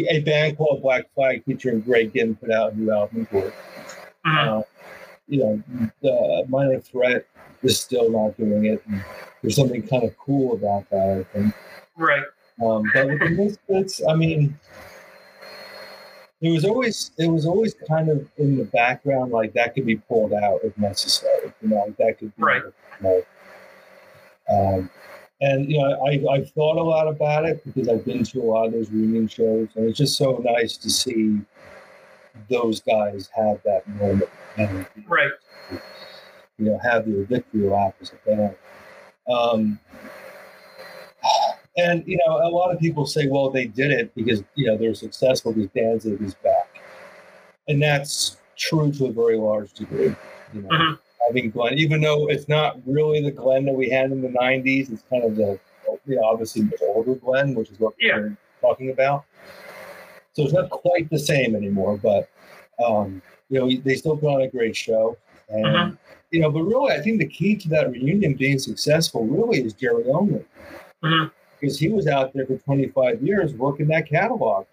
[0.09, 3.53] A band called Black Flag featuring Greg Ginn put out a new album for it.
[4.25, 4.63] Uh,
[5.27, 5.63] you know,
[6.01, 7.25] the Minor Threat
[7.63, 8.81] is still not doing it.
[8.87, 9.03] And
[9.41, 11.53] there's something kind of cool about that, I think.
[11.95, 12.23] Right.
[12.63, 14.57] Um, but with the Misfits, I mean,
[16.41, 19.95] it was always it was always kind of in the background, like that could be
[19.97, 21.53] pulled out if necessary.
[21.61, 22.43] You know, like that could be.
[22.43, 22.61] Right.
[23.01, 23.21] You know,
[24.49, 24.89] um,
[25.41, 28.43] and you know, I I've thought a lot about it because I've been to a
[28.43, 31.39] lot of those reunion shows, and it's just so nice to see
[32.49, 35.31] those guys have that moment and Right.
[35.71, 38.55] you know have their victory lap as a band.
[39.29, 39.79] Um,
[41.77, 44.77] and you know, a lot of people say, well, they did it because you know
[44.77, 46.79] they're successful because Danzig is back,
[47.67, 50.15] and that's true to a very large degree.
[50.53, 50.99] You know, Mhm.
[51.27, 54.91] Having Glenn, even though it's not really the Glenn that we had in the '90s,
[54.91, 55.59] it's kind of the,
[56.05, 58.17] the obviously the older Glenn, which is what Yeah.
[58.17, 59.25] we're talking about.
[60.33, 62.29] So it's not quite the same anymore, but
[62.83, 65.17] um, you know, they still put on a great show,
[65.49, 65.97] and Mhm.
[66.31, 69.73] you know, but really, I think the key to that reunion being successful really is
[69.73, 70.43] Jerry Only,
[71.03, 71.31] Mhm.
[71.59, 74.65] because he was out there for 25 years working that catalog.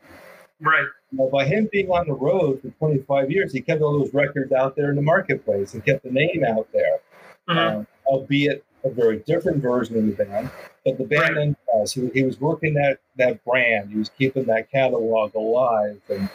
[0.63, 0.87] Right.
[1.11, 4.53] Know, by him being on the road for 25 years, he kept all those records
[4.53, 7.01] out there in the marketplace and kept the name out there,
[7.49, 7.57] Mhm.
[7.57, 10.51] um, albeit a very different version of the band.
[10.85, 11.55] But the band Right.
[11.69, 13.91] nonetheless, he, he was working that that brand.
[13.91, 16.01] He was keeping that catalog alive.
[16.09, 16.29] And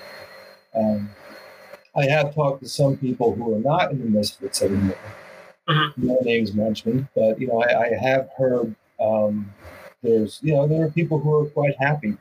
[0.76, 1.10] um,
[1.96, 4.96] I have talked to some people who are not in the Misfits anymore.
[5.68, 5.94] Mhm.
[5.98, 9.54] No names mentioned, but you know, I, I have heard um,
[10.04, 12.18] there's you know there are people who are quite happy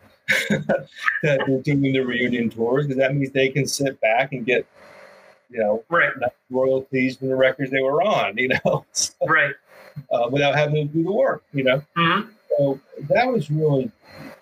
[0.48, 0.88] that
[1.22, 4.66] they're doing the reunion tours because that means they can sit back and get
[5.50, 6.12] you know Right.
[6.50, 9.54] royalties from the records they were on, you know, so, Right.
[10.10, 11.82] uh, without having to do the work, you know.
[11.96, 12.28] Mhm.
[12.58, 13.90] So that was really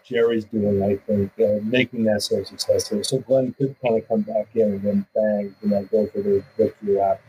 [0.04, 3.02] Jerry's doing, I think, uh, making that so successful.
[3.02, 6.20] So Glenn could kind of come back in and then bang, you know, go for
[6.20, 7.20] the victory lap.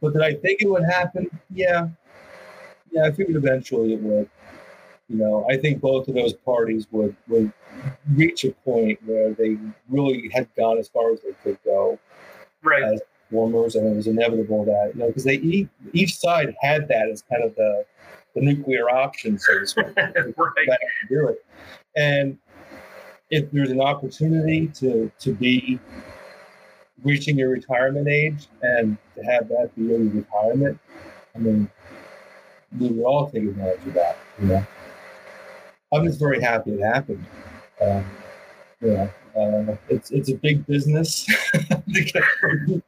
[0.00, 1.30] But did I think it would happen?
[1.50, 1.88] Yeah.
[2.90, 4.28] Yeah, I figured eventually it would.
[5.08, 7.52] You know, I think both of those parties would, would
[8.12, 9.56] reach a point where they
[9.88, 11.98] really had gone as far as they could go
[12.62, 12.82] Right.
[12.82, 16.88] as performers, and it was inevitable that you know because they each each side had
[16.88, 17.84] that as kind of the
[18.34, 20.78] the nuclear option, so to speak, right.
[21.08, 21.44] do it.
[21.96, 22.36] And
[23.30, 25.78] if there's an opportunity to to be
[27.04, 30.78] reaching your retirement age and to have that be your retirement,
[31.34, 31.70] I mean,
[32.80, 34.18] we would all take advantage of that.
[34.40, 34.66] You know,
[35.96, 37.24] I'm just very happy it happened.
[37.80, 38.04] Um,
[38.80, 39.10] you know,
[39.70, 42.22] uh, it's it's a big business to get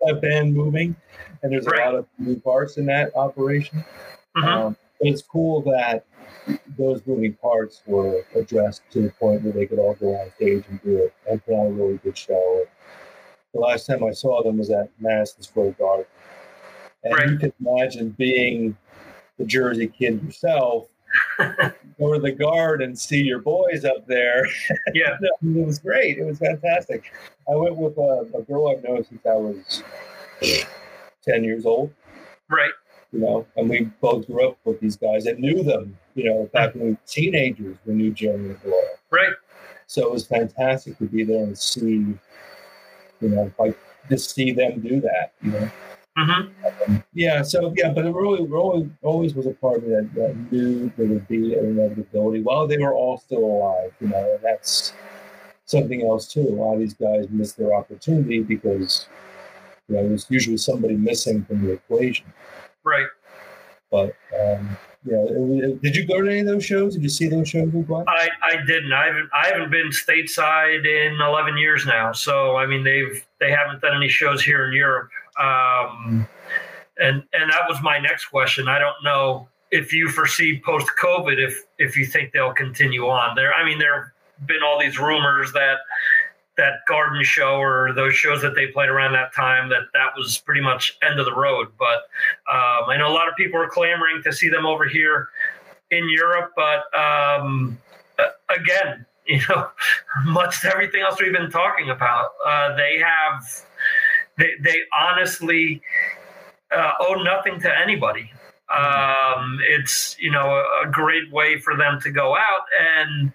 [0.01, 0.95] that band moving,
[1.43, 1.81] and there's Right.
[1.81, 3.83] a lot of moving parts in that operation.
[4.37, 4.45] Mhm.
[4.45, 6.05] Um, it's cool that
[6.77, 10.65] those moving parts were addressed to the point where they could all go on stage
[10.69, 12.67] and do it and put on a really good show.
[13.55, 16.05] The last time I saw them was at Madison Square Garden,
[17.05, 17.29] and Right.
[17.31, 18.77] you can imagine being
[19.39, 20.89] the Jersey kid yourself.
[21.99, 24.47] Go to the guard and see your boys up there.
[24.95, 25.17] Yeah.
[25.23, 26.19] it was great.
[26.19, 27.13] It was fantastic.
[27.51, 29.83] I went with a, a girl I've known since I was
[31.25, 31.93] 10 years old,
[32.49, 32.71] Right.
[33.13, 36.49] you know, and we both grew up with these guys and knew them, you know,
[36.53, 38.89] back when we were teenagers, we knew Jeremy and Gloria.
[39.11, 39.33] Right.
[39.87, 42.05] So it was fantastic to be there and see,
[43.21, 43.77] you know, like
[44.09, 45.71] just see them do that, you know.
[46.19, 46.97] Mm-hmm.
[47.13, 50.91] Yeah, so yeah, but it really, really always was a part of that that knew
[50.97, 53.93] there would be an inevitability while they were all still alive.
[54.01, 54.95] You know, and that's
[55.65, 56.41] something else too.
[56.41, 59.07] A lot of these guys miss their opportunity because
[59.89, 62.27] you know there's usually somebody missing from the equation.
[62.83, 63.07] Right.
[63.91, 64.77] But um,
[65.09, 66.95] yeah, did you go to any of those shows?
[66.95, 67.73] Did you see those shows?
[68.07, 68.93] I, I didn't.
[68.93, 72.13] I haven't I haven't been stateside in 11 years now.
[72.13, 75.09] So I mean they've they haven't done any shows here in Europe.
[75.41, 76.29] Um,
[76.99, 78.69] and and that was my next question.
[78.69, 83.35] I don't know if you foresee post COVID if if you think they'll continue on
[83.35, 83.55] there.
[83.55, 85.79] I mean there have been all these rumors that
[86.59, 90.39] that garden show or those shows that they played around that time that that was
[90.39, 91.69] pretty much end of the road.
[91.79, 92.05] But
[92.53, 95.29] um, i know a lot of people are clamoring to see them over here
[95.91, 97.79] in europe but um,
[98.49, 99.69] again you know
[100.25, 103.45] much to everything else we've been talking about uh, they have
[104.39, 105.83] they, they honestly
[106.71, 108.31] uh, owe nothing to anybody.
[108.75, 113.33] Um, it's you know a, a great way for them to go out and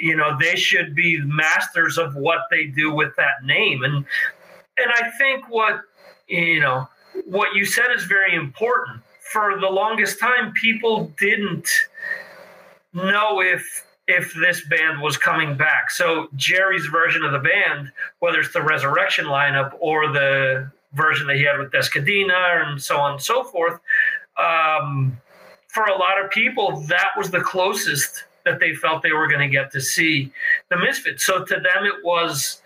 [0.00, 3.82] you know they should be masters of what they do with that name.
[3.82, 5.80] And and i think what
[6.28, 6.88] you know
[7.26, 9.02] what you said is very important.
[9.32, 11.68] For the longest time people didn't
[12.92, 15.90] know if if this band was coming back.
[15.90, 21.36] So jerry's version of the band whether it's the resurrection lineup or the version that
[21.36, 23.78] he had with Dez Cadena and so on and so forth
[24.38, 25.16] um,
[25.68, 29.40] for a lot of people that was the closest that they felt they were going
[29.40, 30.32] to get to see
[30.68, 31.24] the Misfits.
[31.24, 32.62] So to them, it was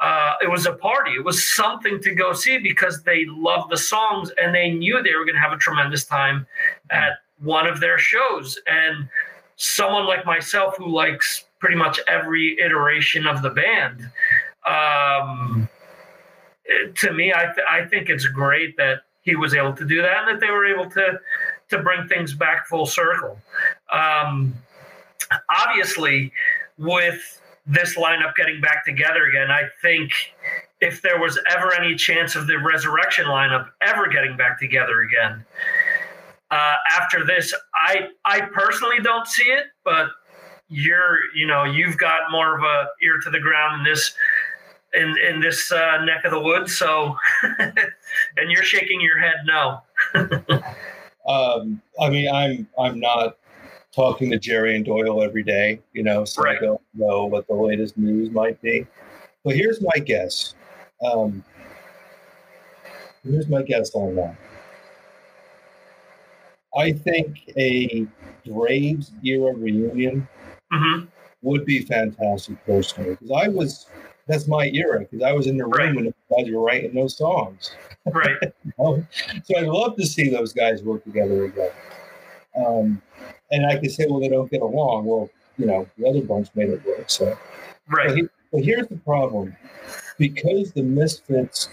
[0.00, 1.12] uh, it was a party.
[1.12, 5.14] It was something to go see because they loved the songs and they knew they
[5.14, 6.46] were going to have a tremendous time
[6.90, 8.58] at one of their shows.
[8.66, 9.08] And
[9.56, 14.08] someone like myself who likes pretty much every iteration of the band,
[14.66, 15.68] um,
[16.94, 20.18] to me, I, th- I think it's great that he was able to do that
[20.18, 21.18] and that they were able to
[21.68, 23.38] to bring things back full circle.
[23.92, 24.54] Um,
[25.50, 26.32] obviously,
[26.78, 30.12] with this lineup getting back together again, I think
[30.80, 35.44] if there was ever any chance of the resurrection lineup ever getting back together again,
[36.50, 40.08] uh, after this, I I personally don't see it, but
[40.68, 44.14] you're you know you've got more of a ear to the ground in this
[44.94, 49.82] in in this uh, neck of the woods, so and you're shaking your head no.
[51.28, 53.36] um, I mean, I'm I'm not
[53.98, 56.56] talking to Jerry and Doyle every day, you know, so right.
[56.56, 58.86] I don't know what the latest news might be.
[59.44, 60.54] But here's my guess.
[61.04, 61.44] Um,
[63.24, 64.36] here's my guess on that.
[66.76, 68.06] I think a
[68.48, 70.28] Graves era reunion
[70.72, 71.06] mm-hmm.
[71.42, 73.86] would be fantastic personally because I was
[74.28, 75.96] that's my era because I was in the room right.
[75.96, 77.72] when the guys were writing those songs.
[78.06, 78.52] Right.
[78.78, 79.02] so
[79.56, 81.70] I'd love to see those guys work together again.
[82.64, 83.02] Um,
[83.50, 85.04] and I could say, well, they don't get along.
[85.04, 87.10] Well, you know, the other bunch made it work.
[87.10, 87.36] So,
[87.88, 88.08] right.
[88.08, 88.22] But, he,
[88.52, 89.56] but here's the problem:
[90.18, 91.68] because the Misfits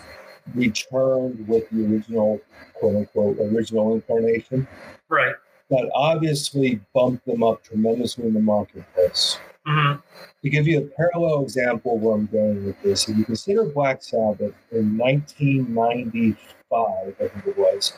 [0.53, 2.39] returned with the original
[2.73, 4.67] quote unquote original incarnation,
[5.09, 5.35] right?
[5.69, 9.39] That obviously bumped them up tremendously in the marketplace.
[9.67, 9.99] Mm-hmm.
[10.43, 14.03] To give you a parallel example where I'm going with this, if you consider Black
[14.03, 17.93] Sabbath in 1995, I think it was,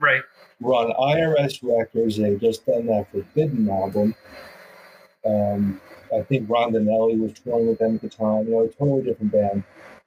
[0.00, 0.22] right?
[0.64, 2.16] On IRS Records.
[2.16, 4.14] They just done that Forbidden album.
[5.26, 5.80] Um,
[6.14, 8.46] I think Rondinelli was touring with them at the time.
[8.46, 9.62] You know, a totally different band.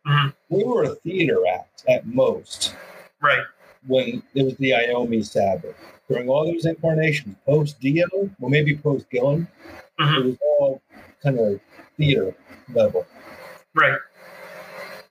[0.07, 0.55] Mm-hmm.
[0.55, 2.75] We were a theater act at most.
[3.21, 3.43] Right.
[3.85, 5.75] When it was the Iommi Sabbath.
[6.09, 8.07] During all those incarnations, post Dio,
[8.39, 9.47] well, maybe post Gillan,
[9.99, 10.15] mm-hmm.
[10.15, 10.81] it was all
[11.21, 11.59] kind of
[11.97, 12.33] theater
[12.73, 13.05] level.
[13.73, 13.99] Right.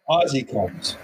[0.08, 0.96] Ozzy comes.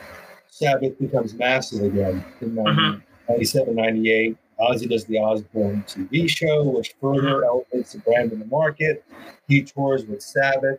[0.49, 3.01] Sabbath becomes massive again in mm-hmm.
[3.33, 4.37] 97, 98.
[4.61, 9.05] Ozzy does the Osbourne TV show, which further elevates the brand in the market.
[9.49, 10.78] He tours with Sabbath.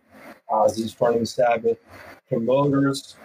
[0.49, 1.77] Ozzy's running Sabbath.
[2.29, 3.17] Promoters,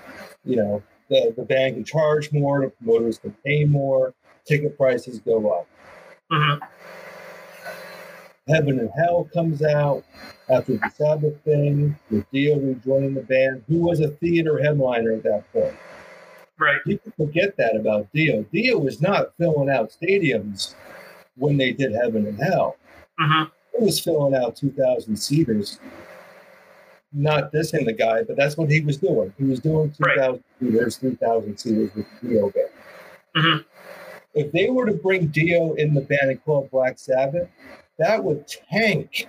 [0.45, 4.14] you know, the, the band can charge more, the promoters can pay more,
[4.47, 5.66] ticket prices go up.
[6.33, 6.64] Mm-hmm.
[8.53, 10.05] Heaven and Hell comes out
[10.51, 15.22] after the Sabbath thing, with Dio rejoining the band, who was a theater headliner at
[15.22, 15.74] that point.
[16.59, 16.83] Right.
[16.85, 18.43] People forget that about Dio.
[18.53, 20.75] Dio was not filling out stadiums
[21.37, 22.77] when they did Heaven and Hell.
[23.21, 23.51] Mm-hmm.
[23.79, 25.79] He was filling out 2,000 seaters.
[27.13, 29.33] Not this dissing the guy, but that's what he was doing.
[29.39, 30.43] He was doing 2,000 right.
[30.61, 32.69] seaters, 3,000 seaters with Dio band.
[33.37, 33.63] Mm-hmm.
[34.35, 37.49] If they were to bring Dio in the band and call Black Sabbath,
[37.99, 39.27] that would tank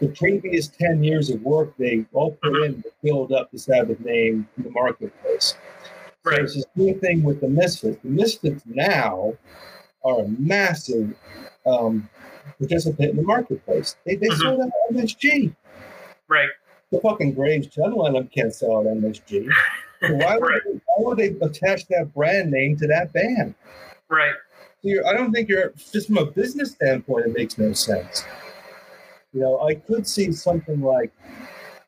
[0.00, 2.74] the previous 10 years of work they all put mm-hmm.
[2.74, 5.54] in to build up the Sabbath name in the marketplace.
[6.24, 6.48] Right.
[6.48, 7.98] So it's the same thing with the Misfits.
[8.02, 9.34] The Misfits now
[10.04, 11.14] are a massive
[11.66, 12.08] um,
[12.58, 13.96] participant in the marketplace.
[14.04, 14.38] They, they Mhm.
[14.38, 15.54] sold out MSG.
[16.28, 16.48] Right.
[16.90, 19.48] The fucking Graves Channel lineup can't sell out MSG.
[20.00, 20.60] So why, would Right.
[20.64, 23.54] they, why would they attach that brand name to that band?
[24.08, 24.34] Right.
[24.82, 27.26] So you're, I don't think you're just from a business standpoint.
[27.26, 28.24] It makes no sense.
[29.32, 31.10] You know, I could see something like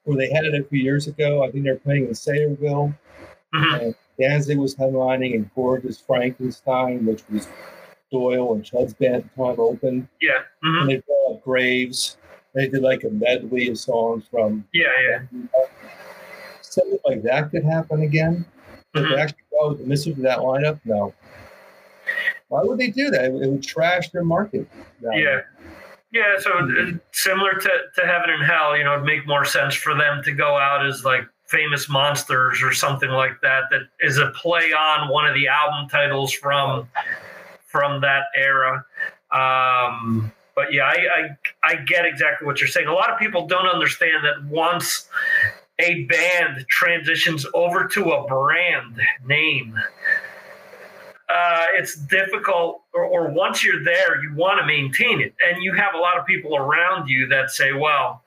[0.05, 1.45] where they had it a few years ago.
[1.45, 2.97] I think they're playing in Sayreville.
[3.55, 3.95] Mhm.
[4.21, 7.49] Danzig was headlining, and Gorgeous Frankenstein, which was
[8.11, 10.09] Doyle and Chud's band time, opened.
[10.21, 10.41] Yeah.
[10.63, 12.17] hmm And they brought up Graves.
[12.55, 14.87] They did like a medley of songs from Yeah.
[15.33, 15.49] Yeah.
[16.63, 18.45] something like that could happen again.
[18.95, 19.15] Mhm.
[19.15, 21.13] they actually go with the Misfits with that lineup, no.
[22.49, 23.25] Why would they do that?
[23.27, 24.67] It would, trash their market.
[25.03, 25.41] Yeah.
[26.13, 29.75] Yeah, so uh, similar to, to Heaven and Hell, you know, it'd make more sense
[29.75, 34.19] for them to go out as like famous monsters or something like that that is
[34.19, 36.89] a play on one of the album titles from
[37.65, 38.85] from that era.
[39.31, 40.97] Um, but yeah, I,
[41.65, 42.89] I I get exactly what you're saying.
[42.89, 45.09] A lot of people don't understand that once
[45.79, 49.79] a band transitions over to a brand name,
[51.29, 55.35] uh, it's difficult, or, or once you're there, you want to maintain it.
[55.45, 58.23] And you have a lot of people around you that say, well,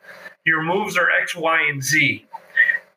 [0.45, 2.25] your moves are X, Y, and Z.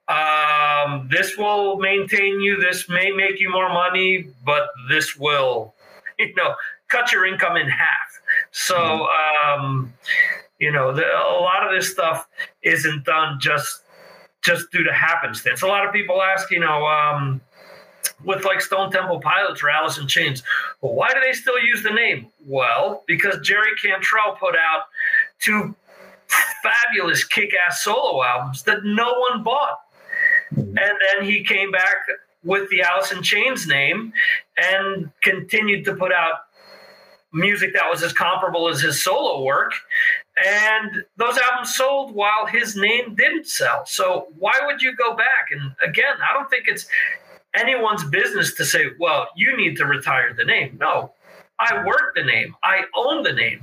[0.08, 2.60] Um, this will maintain you.
[2.60, 5.74] This may make you more money, but this will,
[6.18, 6.54] you know,
[6.88, 8.20] cut your income in half.
[8.50, 9.08] So,
[9.46, 9.92] um,
[10.58, 12.28] you know, the, a lot of this stuff
[12.62, 13.82] isn't done just
[14.42, 15.62] just due to happenstance.
[15.62, 17.40] A lot of people ask, you know, um,
[18.24, 20.42] with like Stone Temple Pilots or Alice in Chains,
[20.80, 22.26] well, why do they still use the name?
[22.44, 24.84] Well, because Jerry Cantrell put out
[25.38, 25.74] two
[26.62, 29.80] fabulous kick-ass solo albums that no one bought.
[30.56, 31.96] And then he came back
[32.44, 32.82] with the
[33.14, 34.12] in Chains name
[34.56, 36.40] and continued to put out
[37.32, 39.72] music that was as comparable as his solo work.
[40.44, 43.84] And those albums sold while his name didn't sell.
[43.86, 45.48] So why would you go back?
[45.50, 46.86] And again, I don't think it's
[47.54, 50.78] anyone's business to say, well, you need to retire the name.
[50.80, 51.12] No,
[51.58, 53.60] I work the name, I own the name.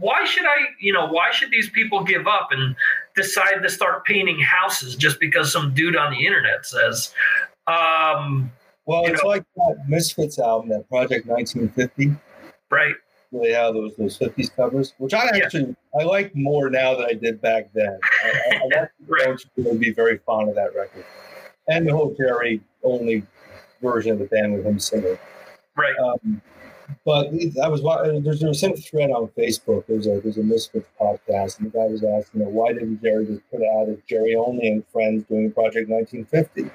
[0.00, 2.76] Why should I, you know, why should these people give up and
[3.22, 7.12] decide to start painting houses just because some dude on the internet says,
[7.66, 8.50] um,
[8.86, 12.14] Well, it's know- like that Misfits album, that Project 1950,
[12.70, 12.94] right?
[13.30, 15.44] where they have those those 50s covers, which I Yeah.
[15.44, 17.98] actually I like more now than I did back then.
[18.24, 19.38] I, I, I Right.
[19.56, 21.04] would be very fond of that record,
[21.68, 23.22] and the whole Jerry only
[23.82, 25.18] version of the band with him singing.
[25.76, 25.94] Right.
[25.98, 26.40] Um,
[27.04, 27.28] but
[27.62, 29.84] I was uh, there's there was some thread on Facebook.
[29.86, 33.02] There's a there's a Misfits podcast, and the guy was asking, you know, why didn't
[33.02, 36.70] Jerry just put out as Jerry Only and Friends doing Project 1950?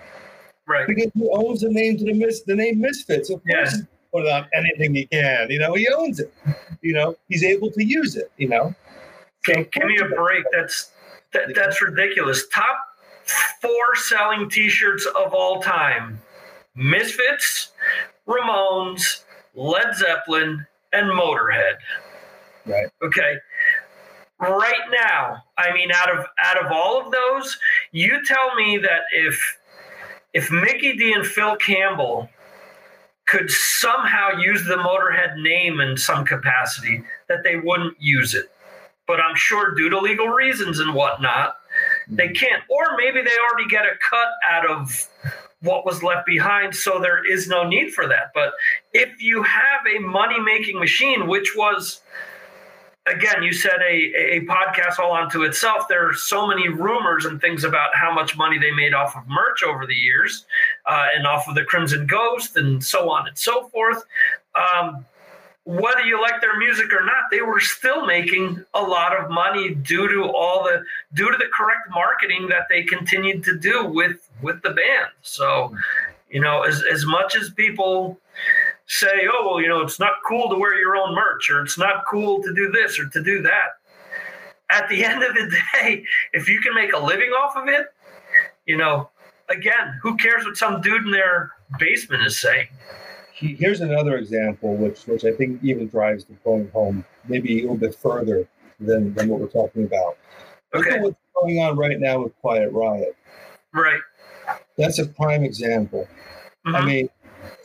[0.67, 0.87] Right.
[0.87, 3.29] Because he owns the name to the mis the name Misfits.
[3.29, 3.81] Of course, Yeah.
[4.13, 5.49] put it on anything he can.
[5.49, 6.33] You know, he owns it.
[6.81, 8.31] You know, he's able to use it.
[8.37, 8.75] You know.
[9.45, 10.45] So, Give, give me a break.
[10.51, 10.91] That's
[11.33, 12.47] that, that's ridiculous.
[12.47, 12.77] Top
[13.61, 16.21] four selling T-shirts of all time:
[16.75, 17.71] Misfits,
[18.27, 19.22] Ramones,
[19.55, 21.75] Led Zeppelin, and Motorhead.
[22.65, 22.87] Right.
[23.03, 23.35] Okay.
[24.39, 27.57] Right now, I mean, out of out of all of those,
[27.91, 29.59] you tell me that if
[30.33, 32.29] if Mikkey Dee and Phil Campbell
[33.25, 38.51] could somehow use the Motorhead name in some capacity, that they wouldn't use it.
[39.07, 41.57] But I'm sure due to legal reasons and whatnot,
[42.07, 42.33] they hmm.
[42.33, 42.63] can't.
[42.69, 45.07] Or maybe they already get a cut out of
[45.63, 48.31] what was left behind, so there is no need for that.
[48.33, 48.53] But
[48.93, 52.01] if you have a money making machine, which was
[53.05, 53.93] again, you said a,
[54.35, 55.87] a podcast all onto itself.
[55.89, 59.27] There are so many rumors and things about how much money they made off of
[59.27, 60.45] merch over the years
[60.85, 64.03] uh, and off of the Crimson Ghost and so on and so forth.
[64.55, 65.05] Um,
[65.65, 69.73] whether you like their music or not, they were still making a lot of money
[69.73, 70.83] due to all the
[71.13, 75.09] due to the correct marketing that they continued to do with with the band.
[75.21, 75.73] So,
[76.29, 78.19] you know, as as much as people
[78.87, 81.77] say, oh, well, you know, it's not cool to wear your own merch or it's
[81.77, 83.77] not cool to do this or to do that.
[84.69, 86.03] At the end of the day,
[86.33, 87.87] if you can make a living off of it,
[88.65, 89.09] you know,
[89.49, 92.67] again, who cares what some dude in their basement is saying?
[93.43, 97.61] He- here's another example, which which I think even drives the point home, maybe a
[97.63, 98.47] little bit further
[98.79, 100.17] than than what we're talking about.
[100.73, 100.95] Look Okay.
[100.95, 103.15] at what's going on right now with Quiet Riot.
[103.73, 103.99] Right.
[104.77, 106.07] That's a prime example.
[106.65, 106.85] I Mhm.
[106.85, 107.09] mean,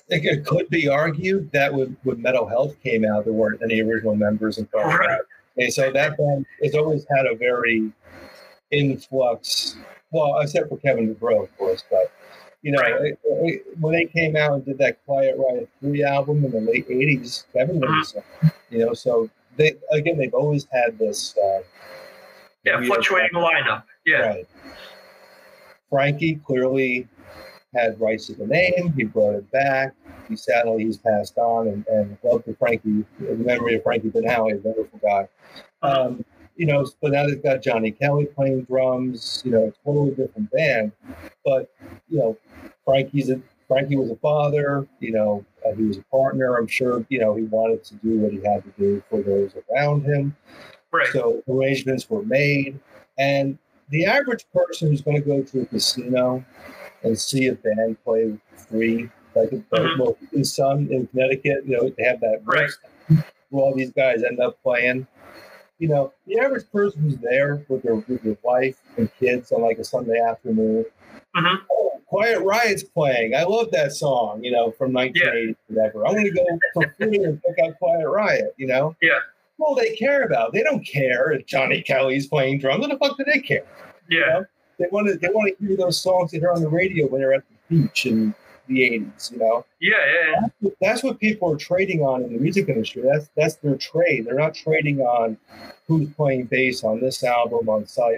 [0.09, 3.81] it, it could be argued that when, when Metal Health came out, there weren't any
[3.81, 4.99] original members in Quiet.
[4.99, 5.23] Riot.
[5.59, 7.93] And so that band has always had a very
[8.73, 9.77] influx,
[10.11, 12.11] well, except for Kevin DuBrow, of course, but
[12.63, 13.01] You know, Right.
[13.03, 16.61] it- it- when they came out and did that Quiet Riot Three album in the
[16.61, 18.49] late '80s, everyone was, Mm-hmm.
[18.71, 18.95] you know.
[18.95, 21.37] So they again, they've always had this.
[21.39, 21.63] Uh,
[22.65, 23.85] Yeah, fluctuating lineup.
[24.05, 24.29] Yeah.
[24.29, 24.49] Right.
[25.91, 27.07] Frankie clearly
[27.75, 28.93] had rights to the name.
[28.97, 29.95] He brought it back.
[30.29, 33.05] He sadly he's passed on, and, and love to Frankie.
[33.21, 35.29] The memory of Frankie Banali, a wonderful guy.
[35.83, 36.25] Um,
[36.59, 39.43] you know, but now they've got Johnny Kelly playing drums.
[39.45, 40.93] You know, a totally different band.
[41.45, 41.71] But
[42.11, 42.37] you know,
[42.85, 44.87] Frankie's a Frankie was a father.
[45.01, 46.57] You know, uh, he was a partner.
[46.57, 47.07] I'm sure.
[47.09, 50.37] You know, he wanted to do what he had to do for those around him.
[50.93, 51.07] Right.
[51.13, 52.79] So arrangements were made,
[53.19, 53.57] and
[53.91, 56.45] the average person who's going to go to a casino
[57.03, 59.99] and see a band play free, like Mhm.
[59.99, 62.71] well, in some in Connecticut, you know, they have that Right.
[63.51, 65.07] where all these guys end up playing.
[65.79, 69.63] You know, the average person who's there with their with their wife and kids on
[69.63, 70.85] like a Sunday afternoon.
[71.37, 71.59] Mhm.
[71.71, 73.35] Oh, Quiet Riot's playing.
[73.35, 74.43] I love that song.
[74.43, 76.07] You know, from 1980 whatever.
[76.07, 78.55] I'm to go for free and pick out Quiet Riot.
[78.57, 78.97] You know.
[79.01, 79.19] Yeah.
[79.59, 80.53] Well, they care about.
[80.53, 82.81] They don't care if Johnny Kelly's playing drums.
[82.81, 83.65] What the fuck do they care?
[84.09, 84.43] Yeah.
[84.79, 85.17] They want to.
[85.17, 87.77] They want to hear those songs they hear on the radio when they're at the
[87.83, 88.35] beach in
[88.69, 89.33] the '80s.
[89.33, 89.91] You know, Yeah.
[90.07, 90.47] Yeah.
[90.61, 90.71] yeah.
[90.81, 93.03] that's what people are trading on in the music industry.
[93.03, 94.27] That's that's their trade.
[94.27, 95.37] They're not trading on
[95.87, 98.17] who's playing bass on this album on side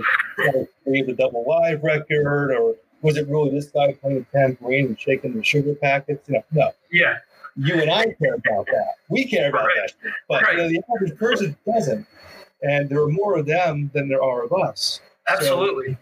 [0.84, 5.00] three of the double live record, or was it really this guy playing tambourine and
[5.00, 6.28] shaking the sugar packets?
[6.28, 6.70] You know, no.
[6.90, 7.16] Yeah.
[7.56, 8.94] You and I care about that.
[9.08, 9.92] We care about Right.
[10.02, 12.06] that, but you know, the average person doesn't.
[12.62, 15.00] And there are more of them than there are of us.
[15.28, 15.96] Absolutely.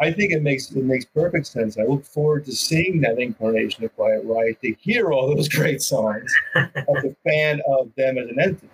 [0.00, 1.78] I think it makes it makes perfect sense.
[1.78, 5.80] I look forward to seeing that incarnation of Quiet Riot to hear all those great
[5.82, 8.68] songs as a fan of them as an entity.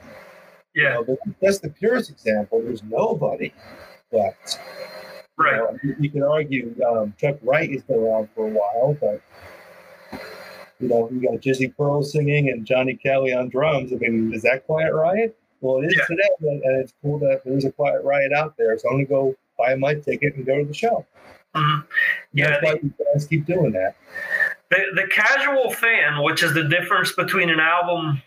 [0.74, 1.02] You Yeah.
[1.06, 2.62] know, that's the purest example.
[2.62, 3.52] There's nobody
[4.12, 4.58] left.
[5.38, 5.56] You Right.
[5.56, 9.20] know, you, you could argue um, Chuck Wright has been around for a while, but
[10.80, 13.92] you know, you got Jizzy Pearl singing and Johnny Kelly on drums.
[13.92, 15.36] I mean, is that Quiet Riot?
[15.60, 16.06] Well, it is Yeah.
[16.06, 18.78] today, and and it's cool that there's a Quiet Riot out there.
[18.78, 21.06] So I'm gonna go buy my ticket and go to the show.
[21.54, 21.84] Mhm.
[22.32, 22.50] Yeah.
[22.50, 23.96] That's why you guys keep doing that.
[24.70, 28.22] the, the casual fan, which is the difference between an album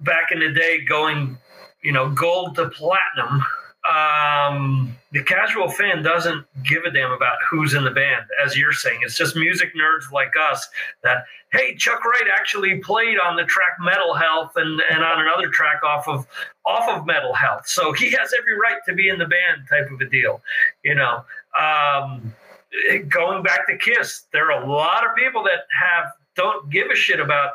[0.00, 1.36] back in the day going,
[1.82, 3.44] you know, gold to platinum.
[3.86, 8.72] Um, the casual fan doesn't give a damn about who's in the band, as you're
[8.72, 9.00] saying.
[9.02, 10.68] It's just music nerds like us
[11.04, 15.48] that, hey, Chuck Wright actually played on the track Metal Health and, and on another
[15.48, 16.26] track off of
[16.64, 17.68] off of Metal Health.
[17.68, 20.42] So he has every right to be in the band type of a deal,
[20.82, 21.24] you know.
[21.58, 22.34] Um,
[23.08, 26.94] going back to Kiss, there are a lot of people that have don't give a
[26.94, 27.52] shit about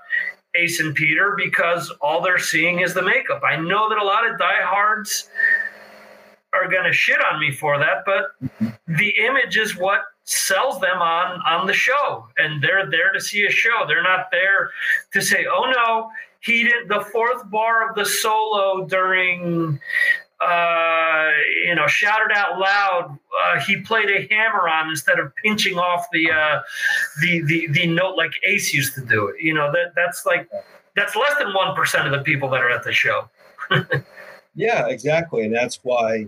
[0.55, 3.41] Ace and Peter because all they're seeing is the makeup.
[3.45, 5.29] I know that a lot of diehards
[6.53, 8.35] are going to shit on me for that, but
[8.87, 13.45] the image is what sells them on on the show, and they're there to see
[13.45, 13.85] a show.
[13.87, 14.71] They're not there
[15.13, 19.79] to say, "Oh no, he did the fourth bar of the solo during."
[20.41, 21.29] uh,
[21.65, 23.15] you know, shouted out loud.
[23.43, 26.61] Uh, he played a hammer on instead of pinching off the uh,
[27.21, 29.35] the the the note like Ace used to do it.
[29.39, 30.49] You know that that's like
[30.95, 33.29] that's less than one percent of the people that are at the show.
[34.55, 36.27] Yeah, exactly, and that's why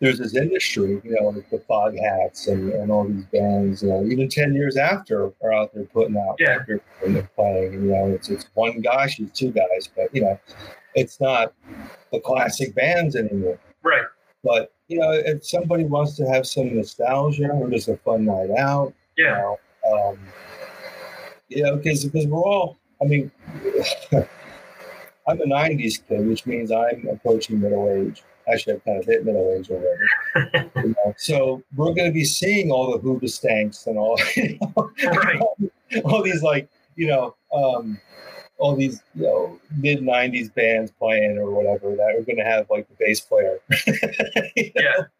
[0.00, 4.04] there's this industry, you know, like the Foghats and, and all these bands, you know,
[4.04, 6.56] even ten years after are out there putting out Yeah.
[6.56, 7.74] records and they're playing.
[7.74, 10.38] And, you know, it's it's one guy, she's two guys, but you know,
[10.94, 11.54] it's not
[12.12, 13.58] the classic bands anymore.
[13.82, 14.04] Right.
[14.44, 18.50] But you know, if somebody wants to have some nostalgia or just a fun night
[18.50, 19.36] out, Yeah.
[19.36, 19.58] you know,
[20.10, 20.18] um,
[21.48, 23.30] you know, because because we're all, I mean,
[24.12, 28.22] I'm a '90s kid, which means I'm approaching middle age.
[28.52, 30.70] Actually, I've kind of hit middle age already.
[30.88, 31.14] you know?
[31.16, 35.40] So we're going to be seeing all the Hoobastanks and all, you know, Right.
[36.04, 37.98] all these like you know, um,
[38.58, 42.68] all these you know mid '90s bands playing or whatever that are going to have
[42.70, 43.58] like the bass player.
[43.86, 43.94] Know?
[44.56, 44.72] Yeah.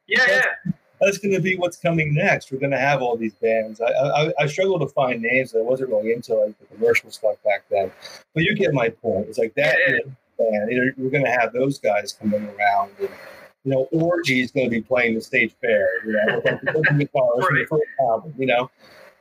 [0.07, 0.25] Yeah.
[0.29, 0.73] Yeah.
[1.01, 2.51] that's going to be what's coming next.
[2.51, 3.81] We're going to have all these bands.
[3.81, 5.55] I, I, I struggle to find names.
[5.55, 7.91] I wasn't really into like the commercial stuff back then,
[8.35, 9.27] but you get my point.
[9.29, 9.99] It's like that Yeah, band.
[9.99, 12.91] You know, We're going to have those guys coming around.
[13.01, 13.09] And,
[13.65, 15.89] you know, Orgy is going to be playing the state fair.
[16.07, 17.69] You know, with the guitars Right.
[17.69, 18.35] first album.
[18.39, 18.71] You know,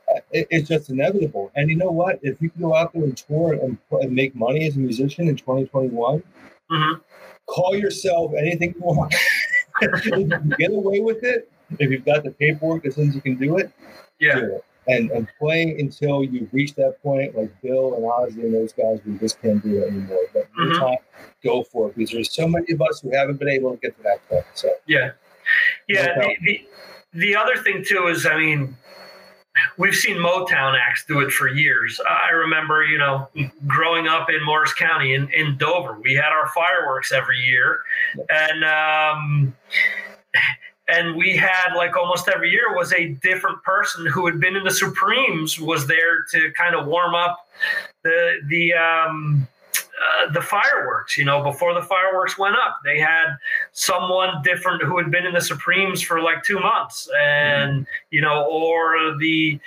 [0.08, 1.50] Uh, it, it's just inevitable.
[1.56, 2.20] And you know what?
[2.22, 5.26] If you can go out there and tour and, and make money as a musician
[5.28, 6.22] in 2021,
[6.70, 7.00] Mhm.
[7.46, 9.12] call yourself anything you want.
[9.82, 10.24] if you
[10.58, 11.50] get away with it,
[11.80, 13.70] if you've got the paperwork that says you can do it,
[14.20, 14.38] Yeah.
[14.38, 14.64] do it.
[14.88, 19.00] And, and play until you reach that point, like Bill and Ozzy and those guys,
[19.04, 20.20] we just can't do it anymore.
[20.32, 20.70] But Mhm.
[20.70, 20.98] anytime,
[21.42, 23.96] go for it because there's so many of us who haven't been able to get
[23.96, 24.44] to that point.
[24.54, 25.10] So Yeah.
[25.88, 26.14] Yeah.
[26.16, 26.68] No The, the,
[27.14, 28.76] the other thing, too, is I mean,
[29.78, 32.00] we've seen Motown acts do it for years.
[32.08, 33.28] I remember, you know,
[33.66, 37.80] growing up in Morris County in, in Dover, we had our fireworks every year,
[38.28, 39.56] and um,
[40.96, 44.64] and we had like almost every year was a different person who had been in
[44.64, 47.48] the Supremes was there to kind of warm up
[48.02, 51.16] the the um, uh, the fireworks.
[51.16, 53.36] You know, before the fireworks went up, they had
[53.72, 57.82] someone different who had been in the Supremes for like two months, and mm-hmm.
[58.10, 59.58] you know, or the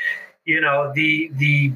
[0.45, 1.71] you know the the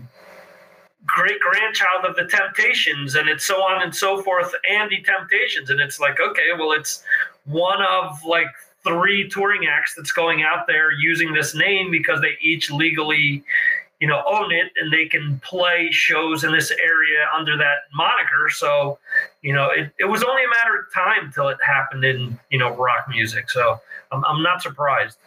[1.05, 5.79] great grandchild of the Temptations, and it's so on and so forth, Andy Temptations, and
[5.79, 7.03] it's like okay, well, it's
[7.45, 8.47] one of like
[8.83, 13.43] three touring acts that's going out there using this name because they each legally
[14.03, 18.49] you know own it and they can play shows in this area under that moniker.
[18.49, 18.99] So
[19.41, 22.59] you know it, it was only a matter of time till it happened in you
[22.59, 23.49] know rock music.
[23.49, 23.79] So
[24.11, 25.17] i'm, I'm not surprised.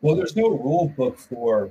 [0.00, 1.70] Well there's no rule book for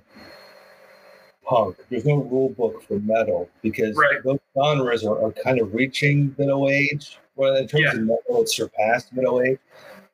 [1.46, 1.76] punk.
[1.90, 4.24] There's no rule book for metal because right.
[4.24, 7.20] those genres are, are kind of reaching middle age.
[7.36, 7.92] Well in terms yeah.
[7.92, 9.60] of metal it's surpassed middle age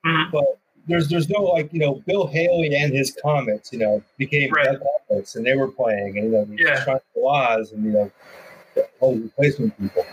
[0.06, 0.32] mm-hmm.
[0.32, 0.46] but
[0.88, 4.78] there's there's no like you know Bill Haley and his Comets you know became right.
[5.10, 6.98] Comets and they were playing and you know yeah.
[7.26, 8.12] Oz and you know
[9.00, 10.06] whole replacement people.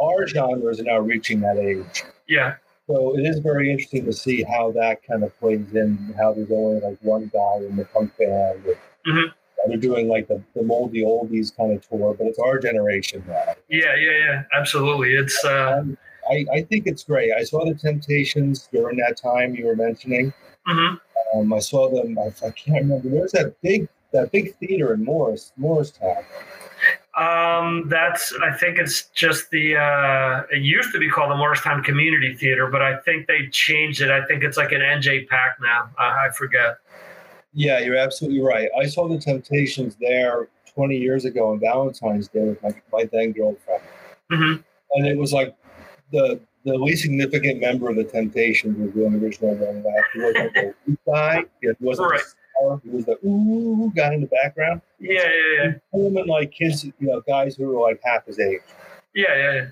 [0.00, 2.04] Our genres are now reaching that age.
[2.28, 2.56] Yeah.
[2.86, 6.14] So it is very interesting to see how that kind of plays in.
[6.18, 8.62] How there's only like one guy in the punk band.
[9.06, 9.30] mm-hmm.
[9.66, 13.54] They're doing like the, the moldy oldies kind of tour, but it's our generation now.
[13.70, 15.14] Yeah, yeah, yeah, absolutely.
[15.14, 15.96] It's uh, um,
[16.30, 17.32] I, I think it's great.
[17.32, 20.32] I saw the Temptations during that time you were mentioning.
[20.66, 21.38] Mm-hmm.
[21.38, 22.18] Um, I saw them.
[22.18, 23.08] I, I, can't remember.
[23.08, 26.24] There's that big that big theater in Morris Morristown.
[27.16, 31.82] Um, that's I think it's just the uh, it used to be called the Morristown
[31.82, 34.10] Community Theater, but I think they changed it.
[34.10, 35.90] I think it's like an NJPAC now.
[35.98, 36.78] I forget.
[37.52, 38.68] Yeah, you're absolutely right.
[38.78, 43.30] I saw the Temptations there 20 years ago on Valentine's Day with my, my then
[43.30, 43.82] girlfriend.
[44.32, 44.62] Mm-hmm.
[44.94, 45.54] And it was like
[46.14, 49.82] the the least significant member of the Temptations was the original one.
[49.82, 50.74] That he wasn't the
[51.12, 51.44] guy.
[51.60, 52.20] He wasn't right.
[52.60, 54.80] the He was the ooh guy in the background.
[54.98, 55.72] Yeah, yeah, yeah.
[55.92, 58.60] And like kids, you know, guys who were like half his age.
[59.14, 59.52] Yeah, yeah.
[59.52, 59.66] yeah.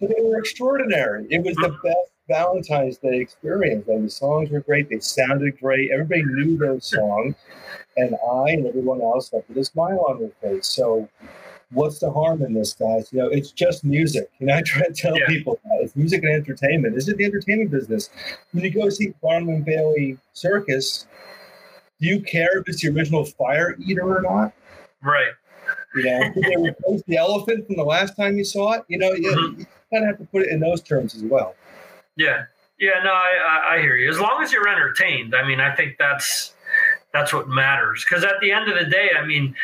[0.00, 1.26] But they were extraordinary.
[1.30, 1.86] It was the mm-hmm.
[1.86, 3.88] best Valentine's Day experience.
[3.88, 4.88] And the songs were great.
[4.88, 5.90] They sounded great.
[5.92, 7.36] Everybody knew those songs.
[7.96, 10.66] And I and everyone else left with a smile on their face.
[10.66, 11.08] So
[11.72, 13.12] what's the harm in this, guys?
[13.12, 14.30] You know, it's just music.
[14.38, 15.26] You know, I try to tell yeah.
[15.26, 16.94] people that it's music and entertainment.
[16.94, 18.10] This is the entertainment business.
[18.52, 21.06] When you go see Barnum and Bailey Circus,
[22.00, 24.52] do you care if it's the original Fire Eater or not?
[25.02, 25.32] Right.
[25.94, 28.84] You know, did they replace the elephant from the last time you saw it?
[28.88, 29.60] You know, you, mm-hmm.
[29.60, 31.54] you kind of have to put it in those terms as well.
[32.16, 32.44] Yeah.
[32.78, 34.10] Yeah, no, I, I hear you.
[34.10, 36.54] As long as you're entertained, I mean, I think that's
[37.12, 38.04] that's what matters.
[38.04, 39.54] Because at the end of the day, I mean,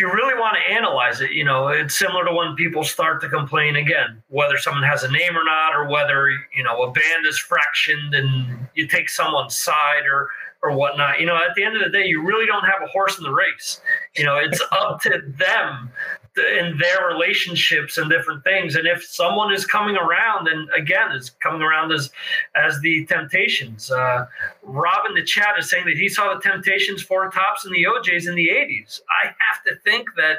[0.00, 3.28] you really want to analyze it, you know, it's similar to when people start to
[3.28, 7.26] complain again, whether someone has a name or not, or whether, you know, a band
[7.26, 10.28] is fractioned and you take someone's side or,
[10.62, 11.20] or whatnot.
[11.20, 13.24] You know, at the end of the day, you really don't have a horse in
[13.24, 13.80] the race.
[14.16, 15.90] You know, it's up to them
[16.36, 18.76] in their relationships and different things.
[18.76, 22.10] And if someone is coming around, and again is coming around as
[22.54, 24.26] as the Temptations, uh,
[24.62, 27.86] Rob in the chat is saying that he saw the Temptations four tops and the
[27.86, 29.00] O'Jays in the '80s.
[29.22, 30.38] I have to think that.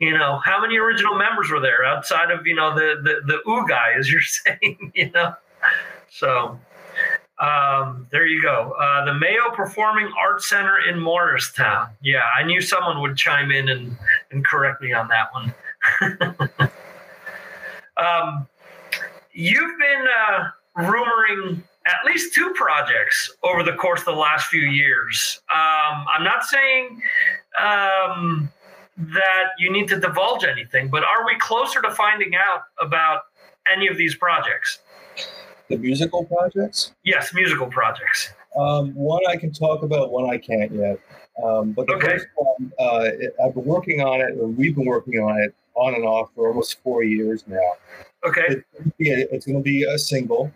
[0.00, 3.48] You know how many original members were there outside of you know the the the
[3.48, 4.90] ooh guy, as you're saying.
[4.92, 5.34] You know,
[6.10, 6.58] so
[7.38, 8.74] um, there you go.
[8.78, 11.88] Uh, the Mayo Performing Arts Center in Morristown.
[12.02, 13.96] Yeah, I knew someone would chime in and,
[14.30, 15.54] and correct me on that one.
[17.96, 18.46] um,
[19.32, 24.62] you've been uh, rumoring at least two projects over the course of the last few
[24.62, 25.40] years.
[25.50, 27.02] Um, I'm not saying
[27.60, 28.50] um,
[28.96, 33.22] that you need to divulge anything, but are we closer to finding out about
[33.70, 34.78] any of these projects?
[35.68, 36.92] The musical projects?
[37.04, 38.32] Yes, musical projects.
[38.56, 40.98] Um, one I can talk about, one I can't yet.
[41.42, 42.10] Um, but the okay.
[42.10, 43.08] first one, uh,
[43.44, 46.48] I've been working on it, or we've been working on it on and off for
[46.48, 47.72] almost four years now.
[48.26, 48.62] Okay.
[48.98, 50.52] It's going to be a single.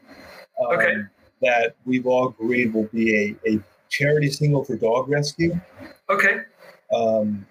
[0.61, 0.97] Um, okay.
[1.43, 5.59] That we've all agreed will be a, a charity single for dog rescue.
[6.11, 6.41] Okay.
[6.95, 7.47] Um,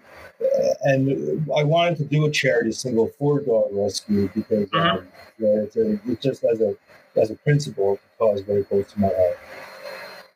[0.82, 4.98] and I wanted to do a charity single for dog rescue because mm-hmm.
[4.98, 6.76] um, it's, a, it's just as a
[7.18, 9.38] as a principal cause very close to my heart.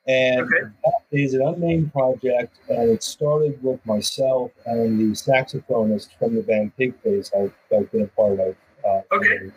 [0.06, 0.68] And okay.
[0.84, 6.42] that is an unnamed project, and it started with myself and the saxophonist from the
[6.42, 8.56] band Pigface I've, I've been a part of.
[8.84, 9.52] Uh, okay.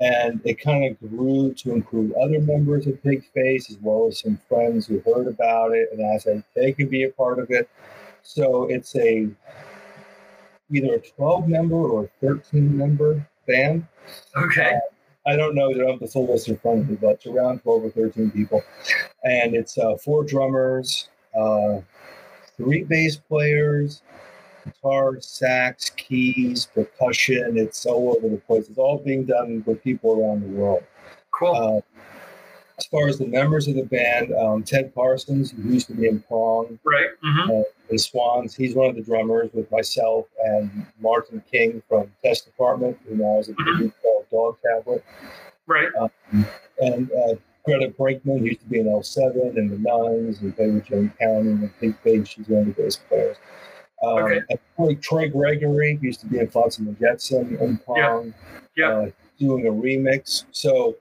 [0.00, 4.38] and it kind of grew to include other members of Pigface as well as some
[4.46, 7.70] friends who heard about it and asked if they could be a part of it.
[8.22, 9.28] So it's a
[10.70, 13.86] either a 12 member or a 13 member band.
[14.36, 14.74] Okay.
[14.74, 14.80] Uh,
[15.26, 15.72] I don't know.
[15.72, 17.90] They don't have the full list in front of me, but it's around 12 or
[17.90, 18.62] 13 people.
[19.24, 21.80] And it's uh, four drummers, uh,
[22.56, 24.02] three bass players,
[24.64, 27.58] guitar, sax, keys, percussion.
[27.58, 28.68] It's all over the place.
[28.68, 30.84] It's all being done with people around the world.
[31.32, 31.84] Cool.
[31.86, 32.00] Uh,
[32.78, 36.06] as far as the members of the band, um, Ted Parsons, who used to be
[36.06, 37.50] in Prong, right, mm-hmm.
[37.88, 42.98] The Swans, he's one of the drummers with myself and Martin King from Test Department,
[43.08, 43.78] who now is a mm-hmm.
[43.78, 45.04] group called Dog Tablet.
[45.66, 45.88] Right.
[45.98, 46.46] Um,
[46.80, 47.34] and uh,
[47.64, 51.50] Greta Brinkman used to be in L7 and the Nuns and played with Jane County
[51.50, 52.26] and Pink Pig.
[52.26, 53.36] She's one of the bass players.
[54.02, 54.40] Um, okay.
[54.78, 58.34] And Troy Gregory used to be in Flotsam and Jetsam and Prong,
[58.76, 58.90] yeah.
[58.90, 58.96] yeah.
[58.98, 60.44] Uh, doing a remix.
[60.52, 60.96] So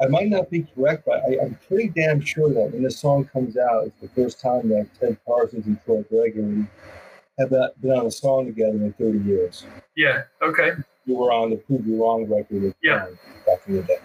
[0.00, 3.24] I might not be correct, but I, am pretty damn sure that when this song
[3.24, 6.66] comes out, it's the first time that Ted Parsons and Troy Gregory
[7.38, 9.64] have not been on a song together in 30 years.
[9.96, 10.24] Yeah.
[10.42, 10.72] Okay.
[11.06, 13.06] You were on the Prove You Wrong record yeah.
[13.46, 13.98] back in the day.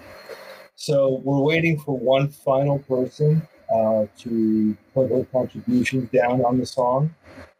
[0.75, 6.65] So we're waiting for one final person uh, to put her contributions down on the
[6.65, 7.13] song.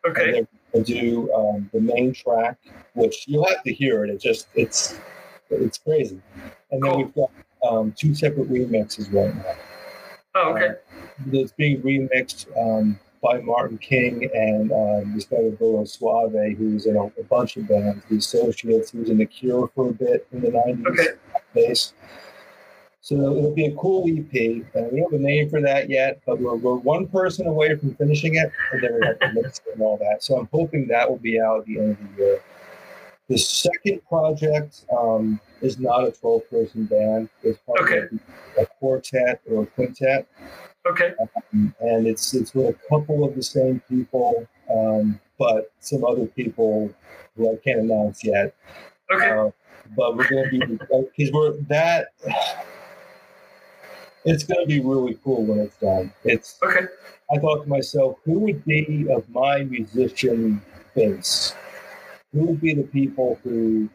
[0.07, 0.45] Okay.
[0.73, 2.57] And do um, the main track,
[2.93, 4.09] which you'll have to hear it.
[4.09, 4.97] It just it's
[5.49, 6.21] it's crazy.
[6.71, 6.97] And then cool.
[6.97, 7.29] we've got
[7.67, 9.55] um, two separate remixes right now.
[10.35, 10.75] Oh, okay.
[11.27, 16.95] That's being remixed um, by Martin King and um, this guy Roberto Soave, who's in
[16.95, 18.03] a, a, bunch of bands.
[18.09, 21.17] The Associates, he was in The Cure for a bit in the 90s.
[21.55, 21.73] Okay.
[23.03, 24.63] So it'll be a cool EP.
[24.75, 27.75] Uh, we don't have a name for that yet, but we're, we're one person away
[27.75, 30.23] from finishing it, and then we have to mix it and all that.
[30.23, 32.41] So I'm hoping that will be out at the end of the year.
[33.31, 37.29] The second project um, is not a 12 person band.
[37.43, 38.17] It's probably okay.
[38.59, 40.27] a quartet or a quintet.
[40.85, 41.13] Okay.
[41.21, 46.25] Um, and it's it's with a couple of the same people, um, but some other
[46.25, 46.93] people
[47.37, 48.53] who I can't announce yet.
[49.09, 49.29] Okay.
[49.29, 49.51] Uh,
[49.95, 52.07] but we're going to be because we're that.
[54.25, 56.13] It's going to be really cool when it's done.
[56.25, 56.85] It's okay.
[57.33, 60.61] I thought to myself, who would be of my musician
[60.93, 61.55] base?
[62.33, 63.89] Who would be the people who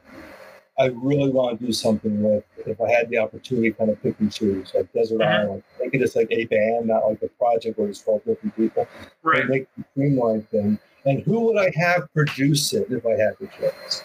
[0.79, 4.03] I really want to do something with if I had the opportunity to kind of
[4.03, 5.33] pick and choose, like Desert uh-huh.
[5.33, 5.63] Island.
[5.81, 8.87] Make it just like a band, not like a project where it's 12 different people.
[9.23, 9.47] Right.
[9.49, 10.79] Make the streamline thing.
[11.07, 14.03] And who would I have produce it if I had the chance?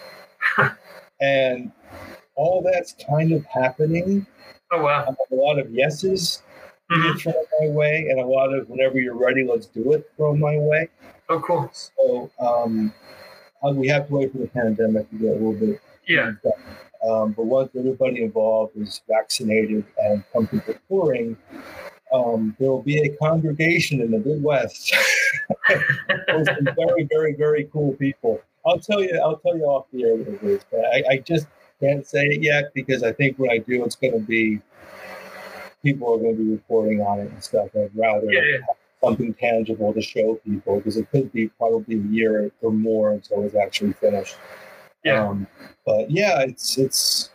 [1.20, 1.72] and
[2.36, 4.26] all that's kind of happening.
[4.70, 5.14] Oh, wow.
[5.30, 6.42] A lot of yeses
[6.90, 7.18] mm-hmm.
[7.18, 10.56] thrown my way, and a lot of whenever you're ready, let's do it thrown my
[10.56, 10.88] way.
[11.28, 11.70] Oh, cool.
[11.72, 12.94] So, um,
[13.64, 15.80] uh, we have to wait for the pandemic to get a little bit.
[16.06, 16.32] Yeah.
[17.08, 21.36] Um, but once everybody involved is vaccinated and comfortable touring,
[22.12, 24.94] um, there will be a congregation in the Midwest.
[25.68, 26.44] some
[26.76, 28.40] very, very, very cool people.
[28.64, 29.18] I'll tell you.
[29.22, 30.62] I'll tell you off the air what it is.
[30.70, 31.46] But I, I just
[31.80, 34.60] can't say it yet because I think when I do, it's going to be
[35.82, 37.68] people are going to be reporting on it and stuff.
[37.74, 38.58] I'd rather yeah, yeah
[39.02, 43.42] something tangible to show people because it could be probably a year or more until
[43.44, 44.36] it's actually finished.
[45.04, 45.28] Yeah.
[45.28, 45.46] Um,
[45.84, 47.30] but yeah, it's it's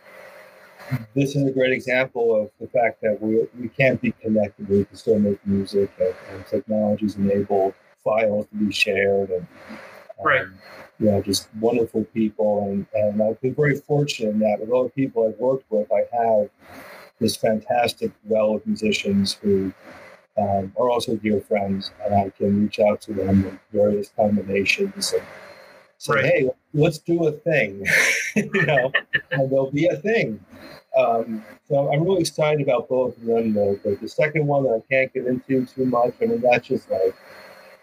[1.14, 4.68] this is a great example of the fact that we we can't be connected.
[4.68, 10.24] We can still make music, and, and technologies enable files to be shared, and um,
[10.24, 10.46] right.
[10.98, 14.84] You know, just wonderful people, and and I've been very fortunate in that with all
[14.84, 16.48] the people I've worked with, I have
[17.20, 19.72] this fantastic well of musicians who
[20.38, 25.12] um, are also dear friends, and I can reach out to them with various combinations
[25.12, 25.22] and
[25.98, 26.24] say, right.
[26.24, 27.84] "Hey, let's do a thing,"
[28.36, 28.92] you know,
[29.30, 30.40] and there'll be a thing.
[30.96, 33.52] Um, so I'm really excited about both of them.
[33.52, 36.14] The, the, the, second one that I can't get into too much.
[36.20, 37.14] I mean, that's just like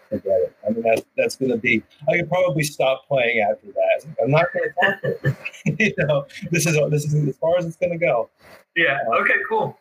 [0.08, 0.56] forget it.
[0.66, 1.82] I mean, that's that's going to be.
[2.08, 4.06] I could probably stop playing after that.
[4.22, 5.36] I'm not going to talk to it.
[5.98, 8.28] you know, this is this is as far as it's going to go.
[8.74, 8.98] Yeah.
[9.20, 9.34] Okay.
[9.48, 9.78] Cool.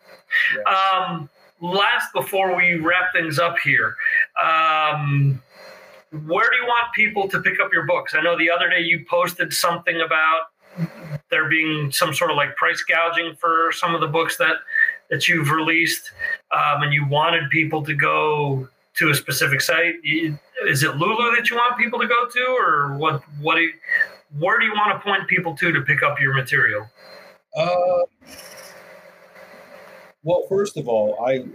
[0.56, 0.74] Yeah.
[0.74, 1.30] Um,
[1.66, 3.96] last before we wrap things up here.
[4.42, 5.42] Um,
[6.26, 8.14] where do you want people to pick up your books?
[8.16, 10.48] I know the other day you posted something about
[11.30, 14.58] there being some sort of like price gouging for some of the books that
[15.10, 16.12] that you've released,
[16.52, 19.96] um, and you wanted people to go to a specific site.
[20.04, 23.22] Is it Lulu that you want people to go to, or what?
[23.40, 23.56] What?
[23.56, 23.74] Do you,
[24.40, 26.90] where do you want to point people to to pick up your material?
[27.56, 28.02] Uh,
[30.26, 31.46] well, first of all, I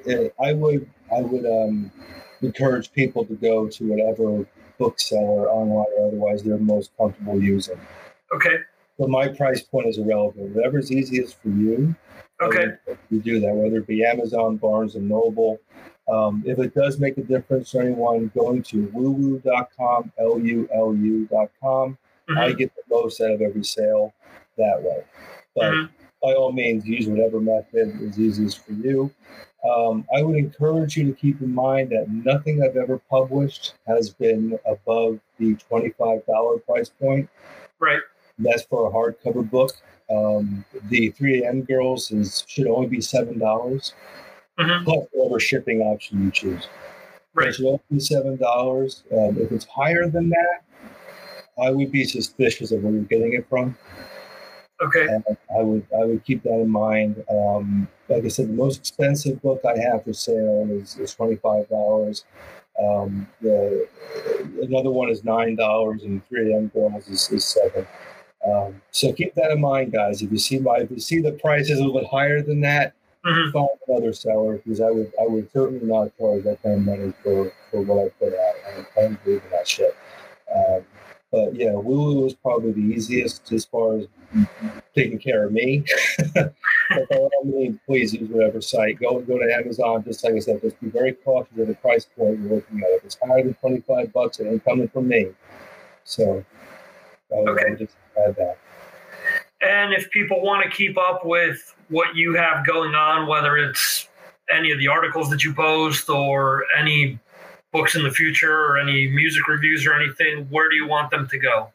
[0.43, 1.93] I would I would um,
[2.41, 4.47] encourage people to go to whatever
[4.79, 7.79] bookseller online or otherwise they're most comfortable using.
[8.35, 8.57] Okay.
[8.99, 10.55] but my price point is irrelevant.
[10.55, 11.95] Whatever's easiest for you,
[12.41, 12.67] Okay.
[13.11, 13.55] you do that.
[13.55, 15.59] Whether it be Amazon, Barnes and Noble.
[16.09, 21.99] Um, if it does make a difference to anyone, going to lulu.com, L-U-L-U.com,
[22.29, 22.59] I Mhm.
[22.59, 24.13] get the most out of every sale
[24.57, 25.03] that way.
[25.55, 25.89] But Mhm.
[26.23, 29.11] By all means, use whatever method is easiest for you.
[29.69, 34.11] Um, I would encourage you to keep in mind that nothing I've ever published has
[34.11, 37.29] been above the $25 price point.
[37.79, 38.01] Right.
[38.39, 39.73] That's for a hardcover book.
[40.11, 41.63] Um, the 3 a.m.
[41.63, 43.95] Girls is should only be seven dollars
[44.59, 44.85] Mhm.
[44.85, 46.67] plus whatever shipping option you choose.
[47.35, 47.49] Right.
[47.49, 49.05] It should only be seven dollars.
[49.13, 50.63] Um, if it's higher than that,
[51.63, 53.77] I would be suspicious of where you're getting it from.
[54.83, 55.07] Okay.
[55.07, 55.25] And
[55.57, 57.23] I would I would keep that in mind.
[57.31, 61.37] Um, like I said, the most expensive book I have for sale is, is twenty
[61.37, 62.25] five dollars.
[62.83, 63.87] Um, the
[64.63, 67.87] another one is nine dollars, and three M girls is, is seven.
[68.47, 70.23] Um, so keep that in mind, guys.
[70.23, 72.95] If you see my if you see the prices a little bit higher than that,
[73.27, 73.53] Mhm.
[73.53, 77.13] find another seller because I would I would certainly not charge that kind of money
[77.23, 78.55] for for what I put out.
[78.97, 79.95] I don't believe in that shit.
[80.57, 80.83] Um,
[81.31, 84.07] but yeah, Lulu is probably the easiest as far as
[84.95, 85.85] taking care of me.
[86.35, 86.55] but
[86.91, 88.99] by all means, please use whatever site.
[88.99, 90.03] Go go to Amazon.
[90.05, 92.91] Just like I said, just be very cautious of the price point you're looking at.
[92.91, 95.29] If it's higher than twenty five bucks, it ain't coming from me.
[96.05, 96.45] So
[97.33, 97.71] I would, I Okay.
[97.71, 97.95] would just
[98.27, 98.59] add that.
[99.63, 104.09] And if people want to keep up with what you have going on, whether it's
[104.51, 107.19] any of the articles that you post or any
[107.73, 111.27] books in the future or any music reviews or anything, where do you want them
[111.29, 111.71] to go?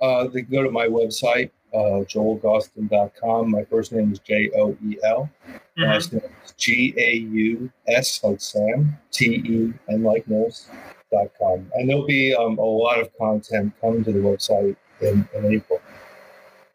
[0.00, 3.50] Uh, they can go to my website, uh, joelgausten.com.
[3.50, 5.30] My first name is J O E L.
[5.76, 5.86] Mhm.
[5.86, 10.68] Last name is G A U S like Sam, T E N like nurse,
[11.12, 11.70] dot com.
[11.74, 15.80] And there'll be um, a lot of content coming to the website in, in April.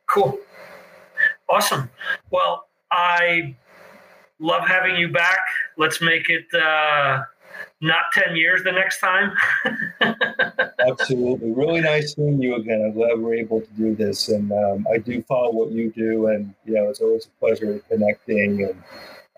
[0.08, 0.38] Cool.
[1.50, 1.90] Awesome.
[2.32, 3.56] Well, I
[4.40, 5.40] love having you back.
[5.78, 7.24] Let's make it uh,
[7.82, 9.34] not 10 years the next time.
[10.80, 11.52] Absolutely.
[11.52, 12.84] Really nice seeing you again.
[12.86, 14.30] I'm glad we're able to do this.
[14.30, 16.28] And um, I do follow what you do.
[16.28, 18.64] And, you know, it's always a pleasure connecting.
[18.64, 18.84] And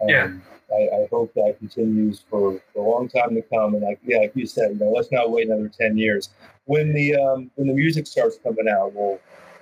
[0.01, 0.31] um, Yeah.
[0.69, 3.73] I, I hope that continues for, for a long time to come.
[3.73, 6.29] And like, yeah, like you said, you know, let's not wait another 10 years.
[6.65, 9.19] When the, um, when the music starts coming out, we'll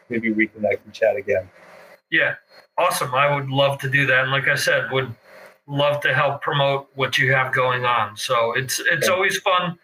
[0.09, 1.47] maybe reconnect and chat again.
[2.11, 2.35] Yeah,
[2.77, 3.13] awesome.
[3.13, 4.23] I would love to do that.
[4.23, 5.13] And like I said, would
[5.67, 8.15] love to help promote what you have going on.
[8.17, 9.77] So it's it's always fun.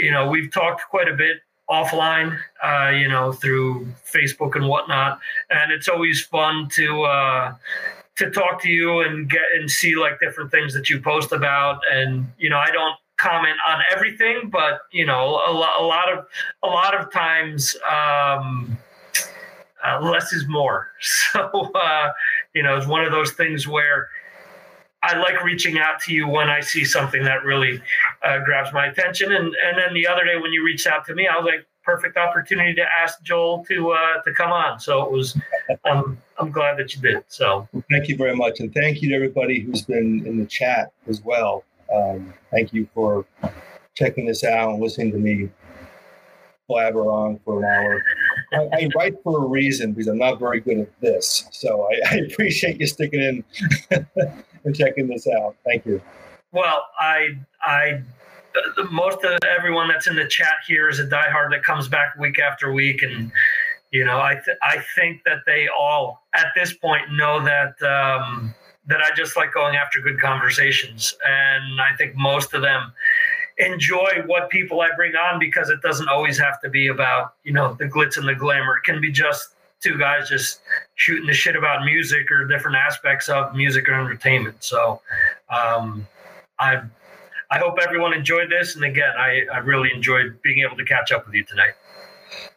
[0.00, 1.38] You know, we've talked quite a bit
[1.70, 7.54] offline, uh, you know, through Facebook and whatnot, and it's always fun to uh,
[8.16, 11.80] to talk to you and get and see like different things that you post about.
[11.92, 16.12] And you know, I don't comment on everything, but you know, a, lo- a lot
[16.12, 16.26] of
[16.62, 17.76] a lot of times.
[17.88, 18.78] Um,
[19.82, 20.88] uh, less is more.
[21.32, 22.12] So, uh,
[22.54, 24.08] you know, it's one of those things where
[25.02, 27.80] I like reaching out to you when I see something that really
[28.22, 29.32] uh, grabs my attention.
[29.32, 31.66] And and then the other day when you reached out to me, I was like,
[31.82, 34.78] perfect opportunity to ask Joel to uh, to come on.
[34.80, 35.36] So it was.
[35.84, 37.24] Um, I'm glad that you did.
[37.28, 38.60] So thank you very much.
[38.60, 41.64] And thank you to everybody who's been in the chat as well.
[41.94, 43.24] Um, thank you for
[43.94, 45.50] checking this out and listening to me
[46.70, 48.04] blabber on for an hour.
[48.52, 51.44] I, I write for a reason because I'm not very good at this.
[51.50, 53.44] So I, I appreciate you sticking in
[54.64, 55.56] and checking this out.
[55.64, 56.00] Thank you.
[56.52, 58.02] Well, I I
[58.90, 62.38] most of everyone that's in the chat here is a diehard that comes back week
[62.38, 63.30] after week, and
[63.92, 68.54] you know I th- I think that they all at this point know that um,
[68.86, 72.92] that I just like going after good conversations, and I think most of them
[73.60, 77.52] enjoy what people I bring on because it doesn't always have to be about you
[77.52, 78.78] know the glitz and the glamour.
[78.78, 80.60] It can be just two guys just
[80.96, 84.62] shooting the shit about music or different aspects of music or entertainment.
[84.62, 85.00] So.
[85.48, 86.06] Um,
[86.60, 86.82] I
[87.50, 88.76] I hope everyone enjoyed this.
[88.76, 91.72] And again, I, I really enjoyed being able to catch up with you tonight.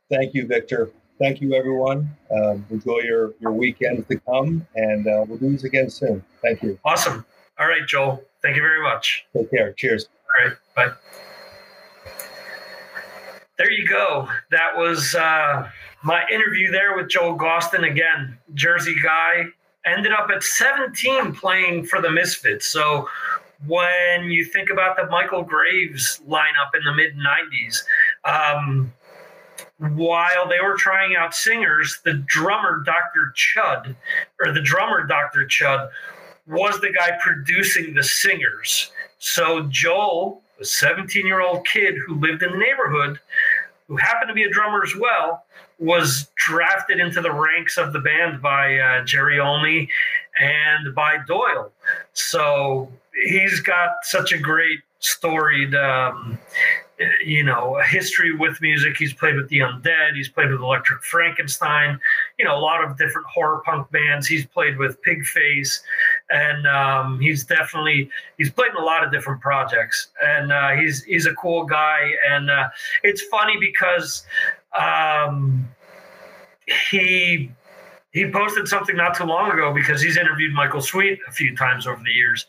[0.10, 0.92] Thank you, Victor.
[1.20, 2.16] Thank you, everyone.
[2.32, 6.24] Um, enjoy your, your weekend to come, and uh, we'll do this again soon.
[6.44, 6.78] Thank you.
[6.86, 7.26] Awesome.
[7.60, 8.24] All right, Joel.
[8.42, 9.26] Thank you very much.
[9.36, 9.74] Take care.
[9.74, 10.10] Cheers.
[10.40, 10.54] Right.
[10.76, 10.94] Bye.
[13.58, 14.28] There you go.
[14.52, 15.70] That was uh,
[16.04, 17.90] my interview there with Joel Gausten.
[17.90, 19.46] Again, Jersey guy.
[19.86, 22.68] Ended up at 17 playing for the Misfits.
[22.68, 23.10] So
[23.68, 27.84] when you think about the Michael Graves lineup in the mid 90s,
[28.24, 28.94] um,
[29.78, 33.34] while they were trying out singers, the drummer, Dr.
[33.36, 33.96] Chud,
[34.40, 35.46] or the drummer, Dr.
[35.46, 35.90] Chud,
[36.48, 38.92] was the guy producing the singers.
[39.26, 43.22] So Joel, a 17 year old kid who lived in the neighborhood,
[43.88, 45.46] who happened to be a drummer as well,
[45.80, 49.88] was drafted into the ranks of the band by uh, Jerry Only
[50.38, 51.72] and by Doyle.
[52.12, 56.38] So he's got such a great storied, um,
[57.24, 58.98] you know, history with music.
[58.98, 60.16] He's played with the Undead.
[60.16, 62.00] He's played with Electric Frankenstein.
[62.38, 64.28] You know, a lot of different horror punk bands.
[64.28, 65.82] He's played with Pigface,
[66.34, 70.08] and um, he's definitely he's played in a lot of different projects.
[70.22, 72.12] And uh, he's he's a cool guy.
[72.30, 72.70] And uh,
[73.04, 74.26] it's funny because
[74.78, 75.70] um,
[76.90, 77.52] he
[78.14, 81.86] he posted something not too long ago because he's interviewed Michael Sweet a few times
[81.86, 82.48] over the years.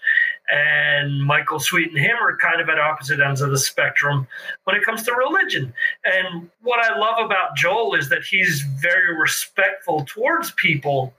[0.51, 4.27] And Michael Sweet and him are kind of at opposite ends of the spectrum
[4.65, 5.73] when it comes to religion.
[6.05, 11.15] And what I love about Joel is that he's very respectful towards people,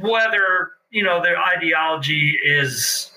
[0.00, 3.10] whether you know their ideology is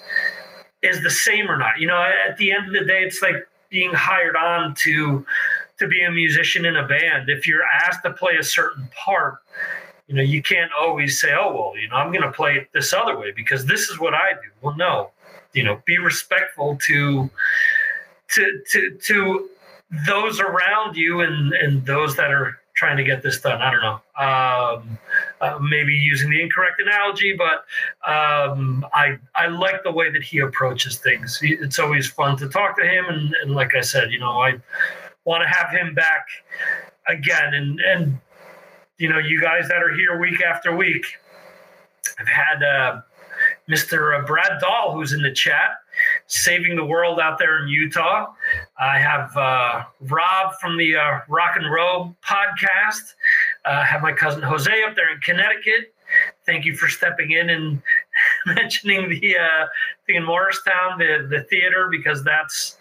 [0.82, 1.80] is the same or not.
[1.80, 5.26] You know, at the end of the day, it's like being hired on to
[5.78, 7.30] to be a musician in a band.
[7.30, 9.40] If you're asked to play a certain part,
[10.08, 12.68] you know, you can't always say, oh, well, you know, I'm going to play it
[12.74, 14.50] this other way because this is what I do.
[14.62, 15.12] Well, no,
[15.54, 17.30] you know, be respectful to,
[18.32, 19.50] to, to, to
[20.06, 23.62] those around you and, and those that are trying to get this done.
[23.62, 24.82] I don't know.
[24.82, 24.98] Um,
[25.42, 27.66] uh, maybe using the incorrect analogy, but
[28.10, 31.40] um, I I like the way that he approaches things.
[31.42, 34.60] It's always fun to talk to him, and, and like I said, you know, I
[35.26, 36.28] want to have him back
[37.08, 38.20] again, and and
[38.98, 41.06] you know, you guys that are here week after week.
[42.20, 43.02] I've had uh,
[43.70, 44.20] Mr.
[44.20, 45.72] Uh, Brad Dahl, who's in the chat,
[46.28, 48.34] saving the world out there in Utah.
[48.80, 53.14] I have uh, Rob from the uh, Rock and Roll podcast.
[53.66, 55.94] Uh, have my cousin Jose up there in Connecticut.
[56.46, 57.82] Thank you for stepping in and
[58.46, 59.68] mentioning the uh,
[60.06, 62.78] thing in Morristown, the, the theater, because that's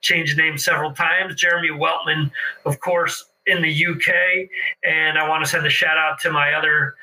[0.00, 1.34] changed name several times.
[1.34, 2.30] Jeremy Weltman,
[2.64, 4.48] of course, in the UK.
[4.84, 6.94] And I want to send a shout out to my other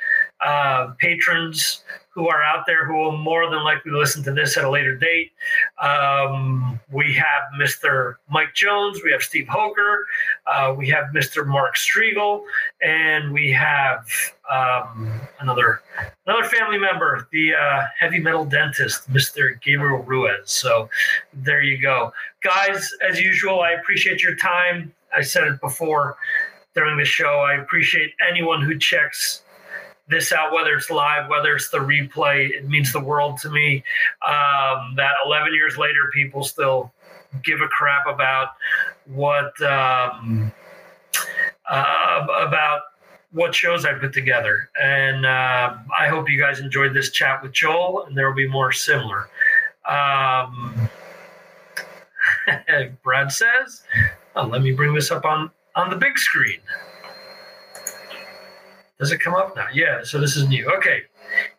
[0.43, 1.83] uh, patrons
[2.19, 4.93] who are out there who will more than likely listen to this at a later
[4.93, 5.31] date.
[5.81, 8.15] Um, we have Mr.
[8.29, 10.05] Mike Jones, we have Steve Hoker,
[10.45, 11.47] uh, we have Mr.
[11.47, 12.43] Mark Striegel,
[12.81, 14.05] and we have
[14.51, 15.81] um, another
[16.25, 19.59] another family member, the uh, heavy metal dentist, Mr.
[19.61, 20.51] Gabriel Ruiz.
[20.51, 20.89] So
[21.33, 22.11] there you go,
[22.43, 22.89] guys.
[23.09, 24.93] As usual, I appreciate your time.
[25.15, 26.17] I said it before
[26.75, 27.45] during the show.
[27.47, 29.43] I appreciate anyone who checks
[30.09, 32.49] this out, whether it's live, whether it's the replay.
[32.49, 33.83] It means the world to me
[34.25, 36.91] um, that 11 years later, people still
[37.43, 38.49] give a crap about
[39.05, 40.51] what um,
[41.69, 42.81] uh, about
[43.31, 44.69] what shows I put together.
[44.81, 48.47] And uh, I hope you guys enjoyed this chat with Joel, and there will be
[48.47, 49.29] more similar.
[49.87, 50.89] Um,
[53.03, 53.83] Brad says,
[54.35, 56.59] oh, "Let me bring this up on on the big screen."
[58.99, 59.67] Does it come up now?
[59.73, 60.69] Yeah, so this is new.
[60.77, 61.03] Okay.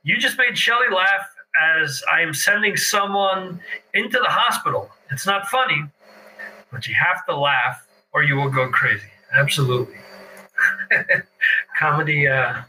[0.02, 1.26] You just made Shelly laugh
[1.60, 3.60] as I am sending someone
[3.94, 4.90] into the hospital.
[5.10, 5.84] It's not funny,
[6.70, 9.06] but you have to laugh or you will go crazy.
[9.32, 9.96] Absolutely.
[11.78, 12.60] Comedy uh,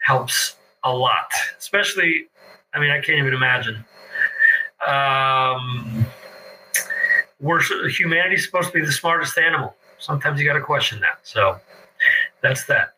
[0.00, 2.26] helps a lot, especially,
[2.74, 3.84] I mean, I can't even imagine.
[4.84, 6.06] Um,
[7.38, 9.76] we're humanity's supposed to be the smartest animal.
[9.98, 11.18] Sometimes you got to question that.
[11.22, 11.60] So
[12.42, 12.94] that's that.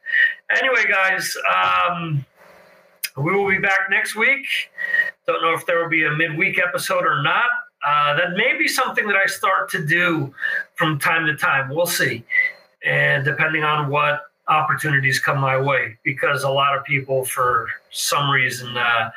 [0.51, 2.25] Anyway, guys, um,
[3.17, 4.47] we will be back next week.
[5.27, 7.47] Don't know if there will be a midweek episode or not.
[7.87, 10.35] Uh, that may be something that I start to do
[10.75, 11.69] from time to time.
[11.69, 12.25] We'll see.
[12.85, 18.31] And depending on what opportunities come my way, because a lot of people, for some
[18.31, 19.11] reason, uh,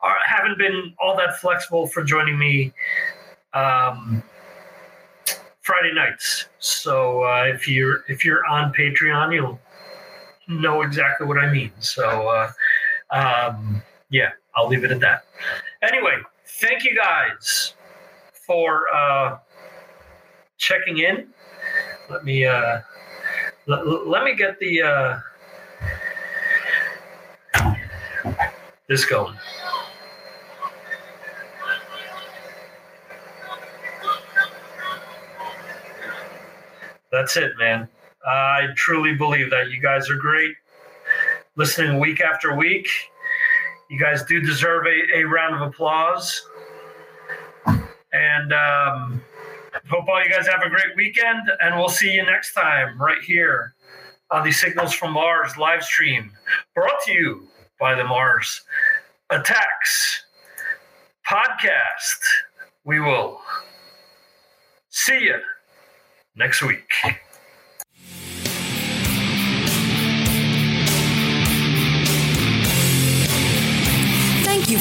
[0.00, 2.72] are, haven't been all that flexible for joining me
[3.54, 4.22] um,
[5.60, 6.46] Friday nights.
[6.58, 9.60] So uh, if you're if you're on Patreon, you'll
[10.60, 11.72] know exactly what I mean.
[11.80, 12.52] So, uh,
[13.10, 15.24] um, yeah, I'll leave it at that.
[15.82, 16.16] Anyway,
[16.46, 17.74] thank you guys
[18.46, 19.38] for uh,
[20.58, 21.28] checking in.
[22.10, 22.80] Let me uh,
[23.68, 25.20] l- let me get the uh,
[28.88, 29.36] this going.
[37.10, 37.88] That's it, man.
[38.26, 40.54] I truly believe that you guys are great,
[41.56, 42.88] listening week after week.
[43.90, 46.42] You guys do deserve a, a round of applause.
[47.66, 49.22] And um,
[49.90, 51.50] hope all you guys have a great weekend.
[51.60, 53.74] And we'll see you next time right here
[54.30, 56.32] on the Signals from Mars live stream,
[56.74, 58.62] brought to you by the Mars
[59.30, 60.24] Attacks
[61.28, 62.20] podcast.
[62.84, 63.40] We will
[64.88, 65.38] see you
[66.34, 66.88] next week.